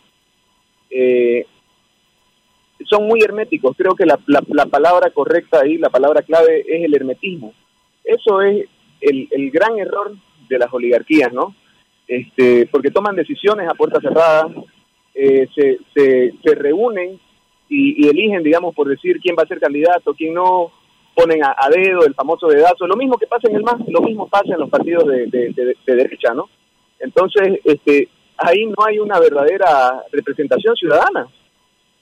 Son 2.85 3.07
muy 3.07 3.21
herméticos, 3.21 3.75
creo 3.77 3.93
que 3.95 4.05
la, 4.05 4.19
la, 4.27 4.65
palabra 4.65 5.09
correcta 5.11 5.61
ahí, 5.61 5.77
la 5.77 5.89
palabra 5.89 6.21
clave 6.21 6.61
es 6.67 6.83
el 6.83 6.95
hermetismo. 6.95 7.53
Eso 8.03 8.41
es 8.41 8.65
el, 9.01 9.27
el 9.31 9.51
gran 9.51 9.77
error 9.77 10.15
de 10.47 10.57
las 10.57 10.73
oligarquías, 10.73 11.31
¿no? 11.31 11.55
Este, 12.07 12.67
porque 12.71 12.89
toman 12.89 13.15
decisiones 13.15 13.69
a 13.69 13.75
puerta 13.75 14.01
cerrada, 14.01 14.47
eh, 15.13 15.47
se, 15.53 15.79
se, 15.93 16.55
reúnen 16.55 17.19
y, 17.69 18.07
eligen, 18.07 18.41
digamos, 18.41 18.73
por 18.73 18.87
decir 18.87 19.19
quién 19.21 19.35
va 19.37 19.43
a 19.43 19.47
ser 19.47 19.59
candidato, 19.59 20.15
quién 20.15 20.33
no, 20.33 20.71
ponen 21.13 21.43
a, 21.43 21.55
dedo 21.69 22.05
el 22.05 22.15
famoso 22.15 22.47
dedazo, 22.47 22.87
lo 22.87 22.95
mismo 22.95 23.17
que 23.17 23.27
pasa 23.27 23.47
en 23.49 23.57
el 23.57 23.63
MAS, 23.63 23.81
lo 23.87 24.01
mismo 24.01 24.27
pasa 24.27 24.53
en 24.53 24.59
los 24.59 24.69
partidos 24.69 25.05
de, 25.05 25.75
derecha, 25.85 26.33
¿no? 26.33 26.49
Entonces, 26.99 27.59
este, 27.63 28.09
ahí 28.37 28.65
no 28.65 28.83
hay 28.85 28.99
una 28.99 29.19
verdadera 29.19 30.03
representación 30.11 30.75
ciudadana. 30.75 31.27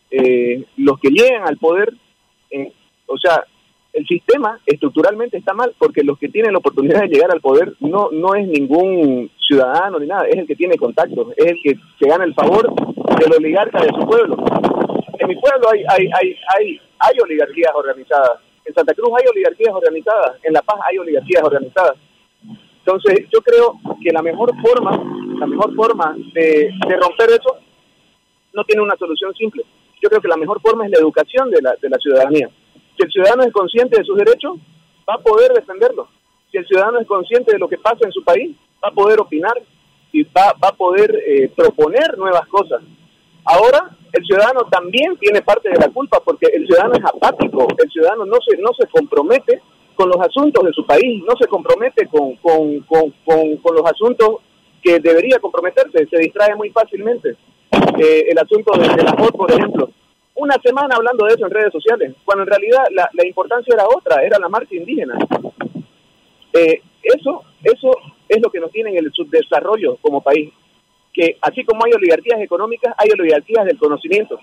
Eh, 0.10 0.64
los 0.78 1.00
que 1.00 1.10
llegan 1.10 1.48
al 1.48 1.58
poder, 1.58 1.94
o 3.08 3.18
sea, 3.18 3.44
el 3.94 4.06
sistema 4.06 4.60
estructuralmente 4.66 5.38
está 5.38 5.54
mal 5.54 5.74
porque 5.80 6.04
los 6.04 6.20
que 6.20 6.30
tienen 6.30 6.54
la 6.54 6.60
oportunidad 6.60 7.02
de 7.02 7.08
llegar 7.08 7.32
al 7.32 7.42
poder 7.42 7.74
no, 7.80 8.10
no 8.12 8.36
es 8.36 8.48
ningún 8.48 9.32
ciudadano 9.40 9.98
ni 10.00 10.08
nada, 10.08 10.28
es 10.28 10.36
el 10.38 10.46
que 10.46 10.56
tiene 10.56 10.78
contactos, 10.78 11.34
es 11.36 11.46
el 11.48 11.58
que 11.64 11.74
se 12.00 12.08
gana 12.08 12.24
el 12.24 12.36
favor 12.36 12.74
del 13.20 13.34
oligarca 13.34 13.82
de 13.82 13.90
su 13.90 14.06
pueblo. 14.06 14.38
En 15.18 15.28
mi 15.28 15.36
pueblo 15.36 15.70
hay, 15.72 15.84
hay, 15.90 16.10
hay, 16.14 16.36
hay, 16.56 16.82
hay 17.00 17.20
oligarquías 17.24 17.74
organizadas, 17.74 18.40
en 18.66 18.74
Santa 18.76 18.94
Cruz 18.94 19.10
hay 19.20 19.28
oligarquías 19.30 19.74
organizadas, 19.74 20.38
en 20.44 20.54
La 20.54 20.62
Paz 20.62 20.80
hay 20.88 20.98
oligarquías 21.00 21.44
organizadas. 21.44 21.96
Entonces 22.86 23.28
yo 23.34 23.42
creo 23.42 23.80
que 24.02 24.12
la 24.12 24.22
mejor 24.22 24.52
forma, 24.62 24.92
la 25.40 25.48
mejor 25.48 25.74
forma 25.76 26.16
de, 26.34 26.72
de 26.88 26.98
romper 26.98 27.30
eso 27.32 27.58
no 28.54 28.64
tiene 28.64 28.84
una 28.84 28.96
solución 28.96 29.34
simple. 29.34 29.64
Yo 30.02 30.10
creo 30.10 30.22
que 30.22 30.28
la 30.28 30.38
mejor 30.38 30.62
forma 30.62 30.86
es 30.86 30.92
la 30.92 31.00
educación 31.00 31.50
de 31.50 31.62
la, 31.62 31.76
de 31.82 31.90
la 31.90 31.98
ciudadanía. 31.98 32.50
Si 32.98 33.06
el 33.06 33.12
ciudadano 33.12 33.44
es 33.44 33.54
consciente 33.54 33.98
de 33.98 34.06
sus 34.06 34.18
derechos, 34.18 34.58
va 35.08 35.16
a 35.16 35.20
poder 35.20 35.52
defenderlos. 35.54 36.08
Si 36.52 36.58
el 36.58 36.66
ciudadano 36.68 37.00
es 37.00 37.08
consciente 37.08 37.54
de 37.54 37.60
lo 37.60 37.68
que 37.68 37.78
pasa 37.78 38.00
en 38.02 38.12
su 38.12 38.24
país, 38.24 38.56
va 38.84 38.90
a 38.90 38.94
poder 38.94 39.20
opinar 39.20 39.54
y 40.12 40.24
va, 40.24 40.54
va 40.64 40.70
a 40.70 40.76
poder 40.76 41.16
eh, 41.26 41.52
proponer 41.56 42.18
nuevas 42.18 42.48
cosas. 42.48 42.82
Ahora, 43.46 43.96
el 44.12 44.26
ciudadano 44.26 44.62
también 44.70 45.16
tiene 45.18 45.42
parte 45.42 45.70
de 45.70 45.78
la 45.80 45.90
culpa 45.90 46.20
porque 46.24 46.48
el 46.54 46.66
ciudadano 46.66 46.96
es 46.96 47.06
apático, 47.06 47.68
el 47.78 47.90
ciudadano 47.90 48.26
no 48.26 48.38
se, 48.46 48.58
no 48.58 48.72
se 48.78 48.88
compromete 48.88 49.62
con 49.96 50.10
los 50.10 50.20
asuntos 50.20 50.64
de 50.64 50.74
su 50.74 50.86
país, 50.86 51.24
no 51.24 51.34
se 51.40 51.48
compromete 51.48 52.08
con, 52.08 52.36
con, 52.38 52.82
con, 52.82 53.12
con, 53.58 53.76
los 53.76 53.86
asuntos 53.86 54.38
que 54.82 55.00
debería 55.00 55.40
comprometerse, 55.40 56.08
se 56.08 56.18
distrae 56.20 56.56
muy 56.56 56.70
fácilmente. 56.70 57.36
Eh, 58.00 58.26
el 58.30 58.38
asunto 58.38 58.78
de, 58.78 58.88
de 58.88 59.04
la 59.04 59.14
voz, 59.14 59.32
por 59.32 59.52
ejemplo, 59.52 59.90
una 60.38 60.56
semana 60.64 60.96
hablando 60.96 61.26
de 61.26 61.34
eso 61.34 61.46
en 61.46 61.52
redes 61.52 61.72
sociales, 61.72 62.14
cuando 62.24 62.44
en 62.44 62.50
realidad 62.50 62.84
la, 62.92 63.28
importancia 63.28 63.74
era 63.74 63.88
otra, 63.88 64.24
era 64.24 64.38
la 64.38 64.48
marcha 64.48 64.76
indígena. 64.76 65.18
Eh, 66.54 66.82
eso, 67.02 67.44
eso 67.64 67.92
es 68.30 68.42
lo 68.42 68.50
que 68.52 68.60
nos 68.60 68.72
tiene 68.72 68.92
en 68.92 68.98
el 68.98 69.12
subdesarrollo 69.12 69.98
como 69.98 70.22
país, 70.22 70.54
que 71.12 71.38
así 71.42 71.64
como 71.64 71.86
hay 71.86 71.94
oligarquías 71.94 72.40
económicas, 72.40 72.94
hay 72.98 73.10
oligarquías 73.20 73.66
del 73.66 73.80
conocimiento. 73.80 74.40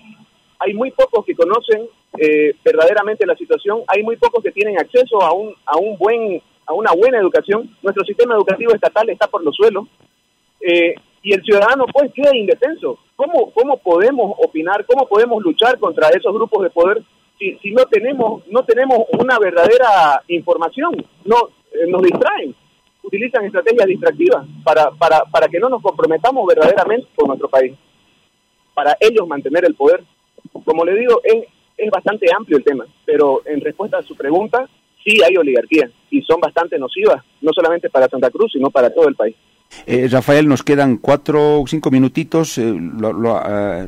Hay 0.59 0.73
muy 0.73 0.91
pocos 0.91 1.25
que 1.25 1.35
conocen 1.35 1.87
eh, 2.19 2.53
verdaderamente 2.63 3.25
la 3.25 3.35
situación, 3.35 3.83
hay 3.87 4.03
muy 4.03 4.17
pocos 4.17 4.43
que 4.43 4.51
tienen 4.51 4.77
acceso 4.77 5.21
a 5.21 5.33
un, 5.33 5.53
a 5.65 5.77
un 5.77 5.97
buen, 5.97 6.41
a 6.65 6.73
una 6.73 6.91
buena 6.91 7.19
educación. 7.19 7.73
Nuestro 7.81 8.03
sistema 8.03 8.35
educativo 8.35 8.73
estatal 8.73 9.09
está 9.09 9.27
por 9.27 9.43
los 9.43 9.55
suelos. 9.55 9.85
Eh, 10.59 10.95
y 11.25 11.33
el 11.33 11.43
ciudadano 11.43 11.85
pues 11.91 12.13
queda 12.13 12.37
indefenso. 12.37 12.99
¿Cómo, 13.15 13.51
¿Cómo 13.51 13.77
podemos 13.77 14.37
opinar, 14.37 14.85
cómo 14.85 15.07
podemos 15.07 15.43
luchar 15.43 15.79
contra 15.79 16.09
esos 16.09 16.31
grupos 16.31 16.63
de 16.63 16.69
poder 16.69 17.01
si, 17.39 17.57
si 17.57 17.71
no 17.71 17.83
tenemos 17.85 18.43
no 18.47 18.63
tenemos 18.63 18.99
una 19.19 19.39
verdadera 19.39 20.21
información? 20.27 21.03
No 21.25 21.49
eh, 21.73 21.87
nos 21.87 22.03
distraen, 22.03 22.55
utilizan 23.01 23.43
estrategias 23.43 23.87
distractivas 23.87 24.45
para, 24.63 24.91
para, 24.91 25.21
para 25.31 25.47
que 25.47 25.59
no 25.59 25.67
nos 25.67 25.81
comprometamos 25.81 26.45
verdaderamente 26.45 27.07
con 27.15 27.27
nuestro 27.27 27.49
país, 27.49 27.73
para 28.75 28.95
ellos 28.99 29.27
mantener 29.27 29.65
el 29.65 29.73
poder. 29.73 30.03
Como 30.63 30.85
le 30.85 30.93
digo, 30.93 31.21
es, 31.23 31.45
es 31.75 31.89
bastante 31.89 32.27
amplio 32.37 32.59
el 32.59 32.63
tema, 32.63 32.85
pero 33.03 33.41
en 33.45 33.61
respuesta 33.61 33.97
a 33.97 34.03
su 34.03 34.15
pregunta, 34.15 34.69
sí 35.03 35.17
hay 35.23 35.35
oligarquías 35.37 35.89
y 36.11 36.21
son 36.21 36.39
bastante 36.39 36.77
nocivas, 36.77 37.23
no 37.41 37.51
solamente 37.51 37.89
para 37.89 38.07
Santa 38.09 38.29
Cruz, 38.29 38.51
sino 38.51 38.69
para 38.69 38.93
todo 38.93 39.07
el 39.07 39.15
país. 39.15 39.35
Eh, 39.87 40.07
Rafael, 40.09 40.47
nos 40.47 40.63
quedan 40.63 40.97
cuatro 40.97 41.61
o 41.61 41.67
cinco 41.67 41.91
minutitos, 41.91 42.57
eh, 42.57 42.73
eh, 42.73 43.87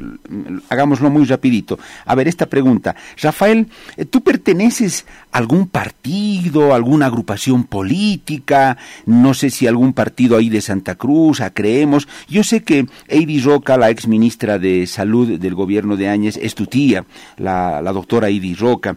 hagámoslo 0.69 1.09
muy 1.09 1.25
rapidito. 1.25 1.79
A 2.05 2.15
ver, 2.15 2.27
esta 2.27 2.45
pregunta. 2.45 2.95
Rafael, 3.21 3.67
¿tú 4.09 4.21
perteneces 4.21 5.05
a 5.31 5.37
algún 5.39 5.67
partido, 5.67 6.73
alguna 6.73 7.07
agrupación 7.07 7.63
política? 7.63 8.77
No 9.05 9.33
sé 9.33 9.49
si 9.49 9.67
algún 9.67 9.93
partido 9.93 10.37
ahí 10.37 10.49
de 10.49 10.61
Santa 10.61 10.95
Cruz, 10.95 11.41
a 11.41 11.51
Creemos. 11.51 12.07
Yo 12.27 12.43
sé 12.43 12.63
que 12.63 12.87
Eidi 13.07 13.39
Roca, 13.39 13.77
la 13.77 13.89
ex 13.89 14.07
ministra 14.07 14.59
de 14.59 14.85
Salud 14.87 15.39
del 15.39 15.55
gobierno 15.55 15.95
de 15.97 16.09
Áñez, 16.09 16.37
es 16.37 16.53
tu 16.55 16.67
tía, 16.67 17.05
la, 17.37 17.81
doctora 17.91 18.27
Eidi 18.27 18.53
Roca. 18.53 18.95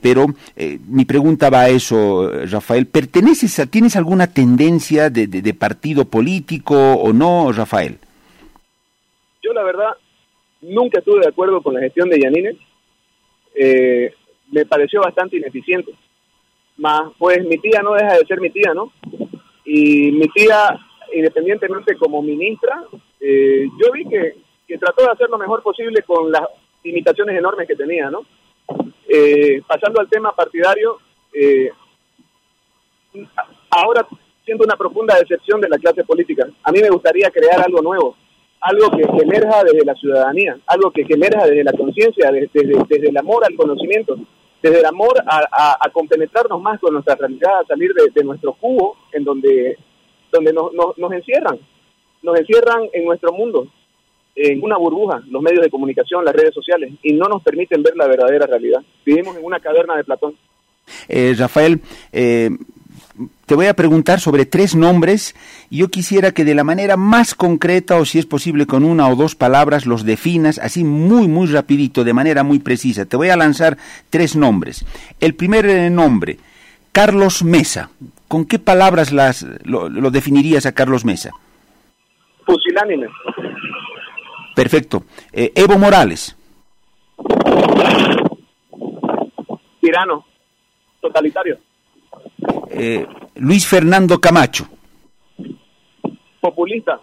pero 0.00 0.34
mi 0.88 1.04
pregunta 1.04 1.50
va 1.50 1.62
a 1.62 1.68
eso, 1.68 2.30
Rafael. 2.46 2.86
¿Perteneces 2.86 3.58
a, 3.58 3.66
tienes 3.66 3.96
alguna 3.96 4.28
tendencia 4.28 5.10
de, 5.10 5.26
de 5.26 5.54
partido 5.54 5.93
político 6.02 6.74
o 6.74 7.12
no, 7.12 7.52
Rafael? 7.52 7.98
Yo 9.42 9.52
la 9.52 9.62
verdad 9.62 9.96
nunca 10.62 10.98
estuve 10.98 11.20
de 11.20 11.28
acuerdo 11.28 11.62
con 11.62 11.74
la 11.74 11.80
gestión 11.80 12.08
de 12.08 12.20
Yanine. 12.20 12.58
Eh, 13.54 14.12
me 14.50 14.66
pareció 14.66 15.00
bastante 15.00 15.36
ineficiente. 15.36 15.92
Más, 16.76 17.12
pues 17.18 17.44
mi 17.44 17.58
tía 17.58 17.82
no 17.82 17.94
deja 17.94 18.14
de 18.14 18.26
ser 18.26 18.40
mi 18.40 18.50
tía, 18.50 18.74
¿no? 18.74 18.92
Y 19.64 20.10
mi 20.12 20.26
tía, 20.28 20.76
independientemente 21.14 21.96
como 21.96 22.22
ministra, 22.22 22.82
eh, 23.20 23.68
yo 23.80 23.92
vi 23.92 24.04
que, 24.06 24.34
que, 24.66 24.78
trató 24.78 25.04
de 25.04 25.12
hacer 25.12 25.30
lo 25.30 25.38
mejor 25.38 25.62
posible 25.62 26.02
con 26.02 26.32
las 26.32 26.42
limitaciones 26.82 27.38
enormes 27.38 27.68
que 27.68 27.76
tenía, 27.76 28.10
¿no? 28.10 28.22
Eh, 29.08 29.62
pasando 29.66 30.00
al 30.00 30.08
tema 30.08 30.34
partidario, 30.34 30.98
ahora 33.70 34.06
siento 34.44 34.64
una 34.64 34.76
profunda 34.76 35.16
decepción 35.18 35.60
de 35.60 35.68
la 35.68 35.78
clase 35.78 36.04
política. 36.04 36.46
A 36.62 36.72
mí 36.72 36.80
me 36.80 36.90
gustaría 36.90 37.30
crear 37.30 37.60
algo 37.60 37.80
nuevo, 37.80 38.16
algo 38.60 38.90
que, 38.90 39.02
emerja 39.22 39.64
desde 39.64 39.84
la 39.84 39.94
ciudadanía, 39.94 40.58
algo 40.66 40.90
que, 40.90 41.04
emerja 41.08 41.46
desde 41.46 41.64
la 41.64 41.72
conciencia, 41.72 42.30
desde, 42.30 43.08
el 43.08 43.16
amor 43.16 43.44
al 43.44 43.56
conocimiento, 43.56 44.16
desde 44.62 44.80
el 44.80 44.86
amor 44.86 45.22
a, 45.26 45.88
compenetrarnos 45.92 46.60
más 46.60 46.80
con 46.80 46.94
nuestra 46.94 47.14
realidad, 47.14 47.60
a 47.60 47.66
salir 47.66 47.92
de, 47.94 48.24
nuestro 48.24 48.54
cubo 48.54 48.96
en 49.12 49.24
donde, 49.24 49.78
donde 50.32 50.52
nos, 50.52 50.72
nos 50.96 51.12
encierran, 51.12 51.58
nos 52.22 52.38
encierran 52.38 52.88
en 52.92 53.04
nuestro 53.04 53.32
mundo, 53.32 53.68
en 54.36 54.62
una 54.64 54.76
burbuja, 54.76 55.22
los 55.30 55.42
medios 55.42 55.62
de 55.62 55.70
comunicación, 55.70 56.24
las 56.24 56.34
redes 56.34 56.52
sociales, 56.52 56.92
y 57.02 57.12
no 57.12 57.28
nos 57.28 57.42
permiten 57.42 57.82
ver 57.82 57.96
la 57.96 58.08
verdadera 58.08 58.46
realidad. 58.46 58.82
Vivimos 59.04 59.36
en 59.36 59.44
una 59.44 59.60
caverna 59.60 59.96
de 59.96 60.04
Platón. 60.04 60.36
Eh, 61.08 61.34
Rafael, 61.38 61.80
eh, 62.12 62.50
te 63.46 63.54
voy 63.54 63.66
a 63.66 63.74
preguntar 63.74 64.20
sobre 64.20 64.44
tres 64.44 64.74
nombres 64.74 65.36
y 65.70 65.78
yo 65.78 65.88
quisiera 65.88 66.32
que 66.32 66.44
de 66.44 66.54
la 66.54 66.64
manera 66.64 66.96
más 66.96 67.34
concreta 67.34 67.96
o 67.96 68.04
si 68.04 68.18
es 68.18 68.26
posible 68.26 68.66
con 68.66 68.84
una 68.84 69.08
o 69.08 69.16
dos 69.16 69.36
palabras 69.36 69.86
los 69.86 70.04
definas 70.04 70.58
así 70.58 70.82
muy 70.82 71.28
muy 71.28 71.46
rapidito, 71.46 72.04
de 72.04 72.12
manera 72.12 72.42
muy 72.42 72.58
precisa. 72.58 73.04
Te 73.04 73.16
voy 73.16 73.28
a 73.28 73.36
lanzar 73.36 73.78
tres 74.10 74.34
nombres. 74.34 74.84
El 75.20 75.34
primer 75.34 75.66
eh, 75.66 75.90
nombre, 75.90 76.38
Carlos 76.92 77.44
Mesa. 77.44 77.90
¿Con 78.26 78.46
qué 78.46 78.58
palabras 78.58 79.12
las, 79.12 79.46
lo, 79.62 79.88
definirías 80.10 80.66
a 80.66 80.72
Carlos 80.72 81.04
Mesa? 81.04 81.30
Pusilánime. 82.44 83.06
Perfecto. 84.56 85.04
Eh, 85.32 85.52
Evo 85.54 85.78
Morales. 85.78 86.36
Tirano. 89.80 90.24
Totalitario. 91.00 91.58
Eh, 92.76 93.06
Luis 93.36 93.68
Fernando 93.68 94.20
Camacho. 94.20 94.66
Populista. 96.40 97.00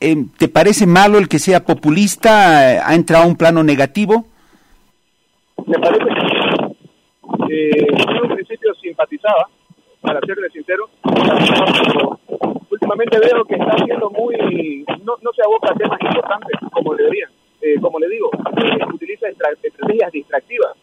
Eh, 0.00 0.16
¿Te 0.36 0.48
parece 0.48 0.86
malo 0.86 1.18
el 1.18 1.28
que 1.28 1.38
sea 1.38 1.64
populista? 1.64 2.74
Eh, 2.74 2.80
¿Ha 2.84 2.94
entrado 2.94 3.24
a 3.24 3.26
un 3.26 3.36
plano 3.36 3.64
negativo? 3.64 4.26
Me 5.66 5.78
parece 5.78 6.04
que 7.48 7.70
en 7.70 8.22
un 8.22 8.34
principio 8.34 8.74
simpatizaba, 8.74 9.48
para 10.02 10.20
serle 10.20 10.50
sincero, 10.50 10.90
últimamente 12.70 13.18
veo 13.18 13.44
que 13.46 13.54
está 13.54 13.76
siendo 13.84 14.10
muy, 14.10 14.84
no, 15.04 15.14
no 15.22 15.32
se 15.32 15.42
aboca 15.42 15.70
a 15.70 15.74
temas 15.74 15.98
importantes 16.02 16.60
como 16.70 16.94
debería. 16.94 17.28
como 17.80 17.98
le 17.98 18.08
digo, 18.10 18.30
utiliza 18.92 19.28
estrategias 19.28 20.12
distractivas 20.12 20.76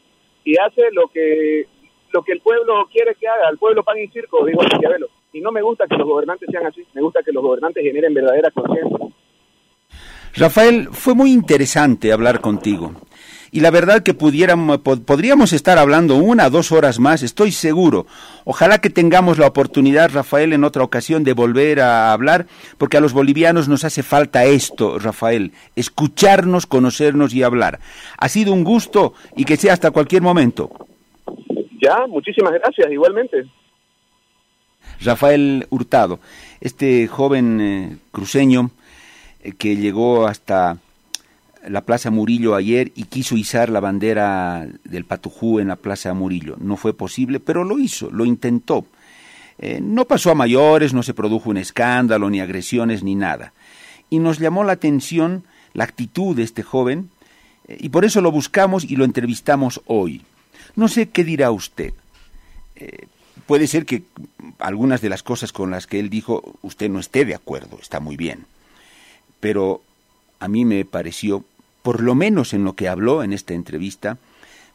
y 0.44 0.58
hace 0.58 0.92
lo 0.92 1.08
que 1.08 1.68
lo 2.16 2.24
que 2.24 2.32
el 2.32 2.40
pueblo 2.40 2.88
quiere 2.90 3.14
que 3.16 3.28
haga, 3.28 3.50
el 3.52 3.58
pueblo 3.58 3.84
pan 3.84 3.98
y 4.00 4.08
circo, 4.08 4.46
digo 4.46 4.64
Maquiavelo. 4.64 5.08
Y 5.34 5.42
no 5.42 5.52
me 5.52 5.62
gusta 5.62 5.86
que 5.86 5.98
los 5.98 6.08
gobernantes 6.08 6.48
sean 6.50 6.66
así, 6.66 6.82
me 6.94 7.02
gusta 7.02 7.20
que 7.24 7.34
los 7.34 7.44
gobernantes 7.44 7.84
generen 7.84 8.14
verdadera 8.14 8.50
conciencia. 8.52 9.08
Rafael, 10.34 10.88
fue 10.92 11.14
muy 11.14 11.32
interesante 11.32 12.14
hablar 12.14 12.40
contigo. 12.40 12.94
Y 13.52 13.60
la 13.60 13.70
verdad 13.70 14.02
que 14.02 14.14
pudiéramos, 14.14 14.80
podríamos 14.80 15.52
estar 15.52 15.78
hablando 15.78 16.16
una, 16.16 16.50
dos 16.50 16.72
horas 16.72 17.00
más, 17.00 17.22
estoy 17.22 17.52
seguro. 17.52 18.06
Ojalá 18.46 18.80
que 18.80 18.90
tengamos 18.90 19.38
la 19.38 19.48
oportunidad, 19.48 20.12
Rafael, 20.14 20.54
en 20.54 20.64
otra 20.64 20.84
ocasión 20.84 21.26
de 21.26 21.34
volver 21.34 21.82
a 21.82 22.14
hablar, 22.14 22.48
porque 22.78 22.98
a 22.98 23.02
los 23.02 23.12
bolivianos 23.14 23.68
nos 23.68 23.84
hace 23.84 24.04
falta 24.04 24.46
esto, 24.46 25.00
Rafael, 25.00 25.52
escucharnos, 25.76 26.66
conocernos 26.66 27.34
y 27.34 27.44
hablar. 27.44 27.80
Ha 28.18 28.30
sido 28.30 28.54
un 28.54 28.64
gusto 28.64 29.14
y 29.36 29.44
que 29.44 29.58
sea 29.58 29.74
hasta 29.74 29.92
cualquier 29.92 30.22
momento. 30.22 30.70
Ya, 31.86 32.08
muchísimas 32.08 32.54
gracias, 32.54 32.92
igualmente. 32.92 33.46
Rafael 35.02 35.68
Hurtado, 35.70 36.20
este 36.60 37.08
joven 37.08 37.62
eh, 37.62 37.98
cruceño 38.12 38.72
eh, 39.44 39.52
que 39.52 39.76
llegó 39.76 40.26
hasta 40.26 40.80
la 41.68 41.82
Plaza 41.82 42.10
Murillo 42.10 42.56
ayer 42.56 42.92
y 42.96 43.04
quiso 43.04 43.38
izar 43.38 43.70
la 43.70 43.82
bandera 43.82 44.68
del 44.84 45.06
Patujú 45.06 45.60
en 45.60 45.68
la 45.68 45.76
Plaza 45.76 46.12
Murillo. 46.16 46.56
No 46.60 46.76
fue 46.76 46.96
posible, 46.96 47.40
pero 47.40 47.64
lo 47.64 47.78
hizo, 47.78 48.10
lo 48.10 48.26
intentó. 48.26 48.88
Eh, 49.60 49.80
no 49.80 50.06
pasó 50.06 50.32
a 50.32 50.36
mayores, 50.36 50.92
no 50.92 51.04
se 51.04 51.14
produjo 51.14 51.52
un 51.52 51.58
escándalo, 51.58 52.32
ni 52.32 52.40
agresiones, 52.40 53.04
ni 53.04 53.14
nada. 53.14 53.54
Y 54.10 54.18
nos 54.18 54.40
llamó 54.40 54.64
la 54.64 54.74
atención 54.74 55.44
la 55.74 55.84
actitud 55.84 56.36
de 56.36 56.42
este 56.42 56.64
joven, 56.64 57.12
y 57.68 57.90
por 57.90 58.06
eso 58.06 58.22
lo 58.22 58.32
buscamos 58.32 58.86
y 58.86 58.96
lo 58.96 59.06
entrevistamos 59.06 59.82
hoy. 59.86 60.24
No 60.76 60.88
sé 60.88 61.10
qué 61.10 61.24
dirá 61.24 61.52
usted. 61.52 61.94
Eh, 62.76 63.08
puede 63.46 63.68
ser 63.68 63.86
que 63.86 64.04
algunas 64.60 65.02
de 65.02 65.10
las 65.10 65.24
cosas 65.24 65.52
con 65.52 65.72
las 65.72 65.88
que 65.88 66.00
él 66.00 66.10
dijo 66.10 66.58
usted 66.62 66.90
no 66.90 67.00
esté 67.00 67.26
de 67.26 67.36
acuerdo, 67.36 67.80
está 67.82 68.00
muy 68.00 68.18
bien. 68.18 68.46
Pero 69.40 69.82
a 70.40 70.48
mí 70.48 70.66
me 70.66 70.84
pareció, 70.86 71.44
por 71.82 72.02
lo 72.02 72.16
menos 72.16 72.54
en 72.54 72.64
lo 72.64 72.74
que 72.74 72.90
habló 72.90 73.24
en 73.24 73.34
esta 73.34 73.54
entrevista, 73.54 74.18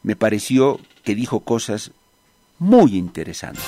me 0.03 0.15
pareció 0.15 0.79
que 1.03 1.15
dijo 1.15 1.41
cosas 1.41 1.91
muy 2.57 2.95
interesantes. 2.95 3.63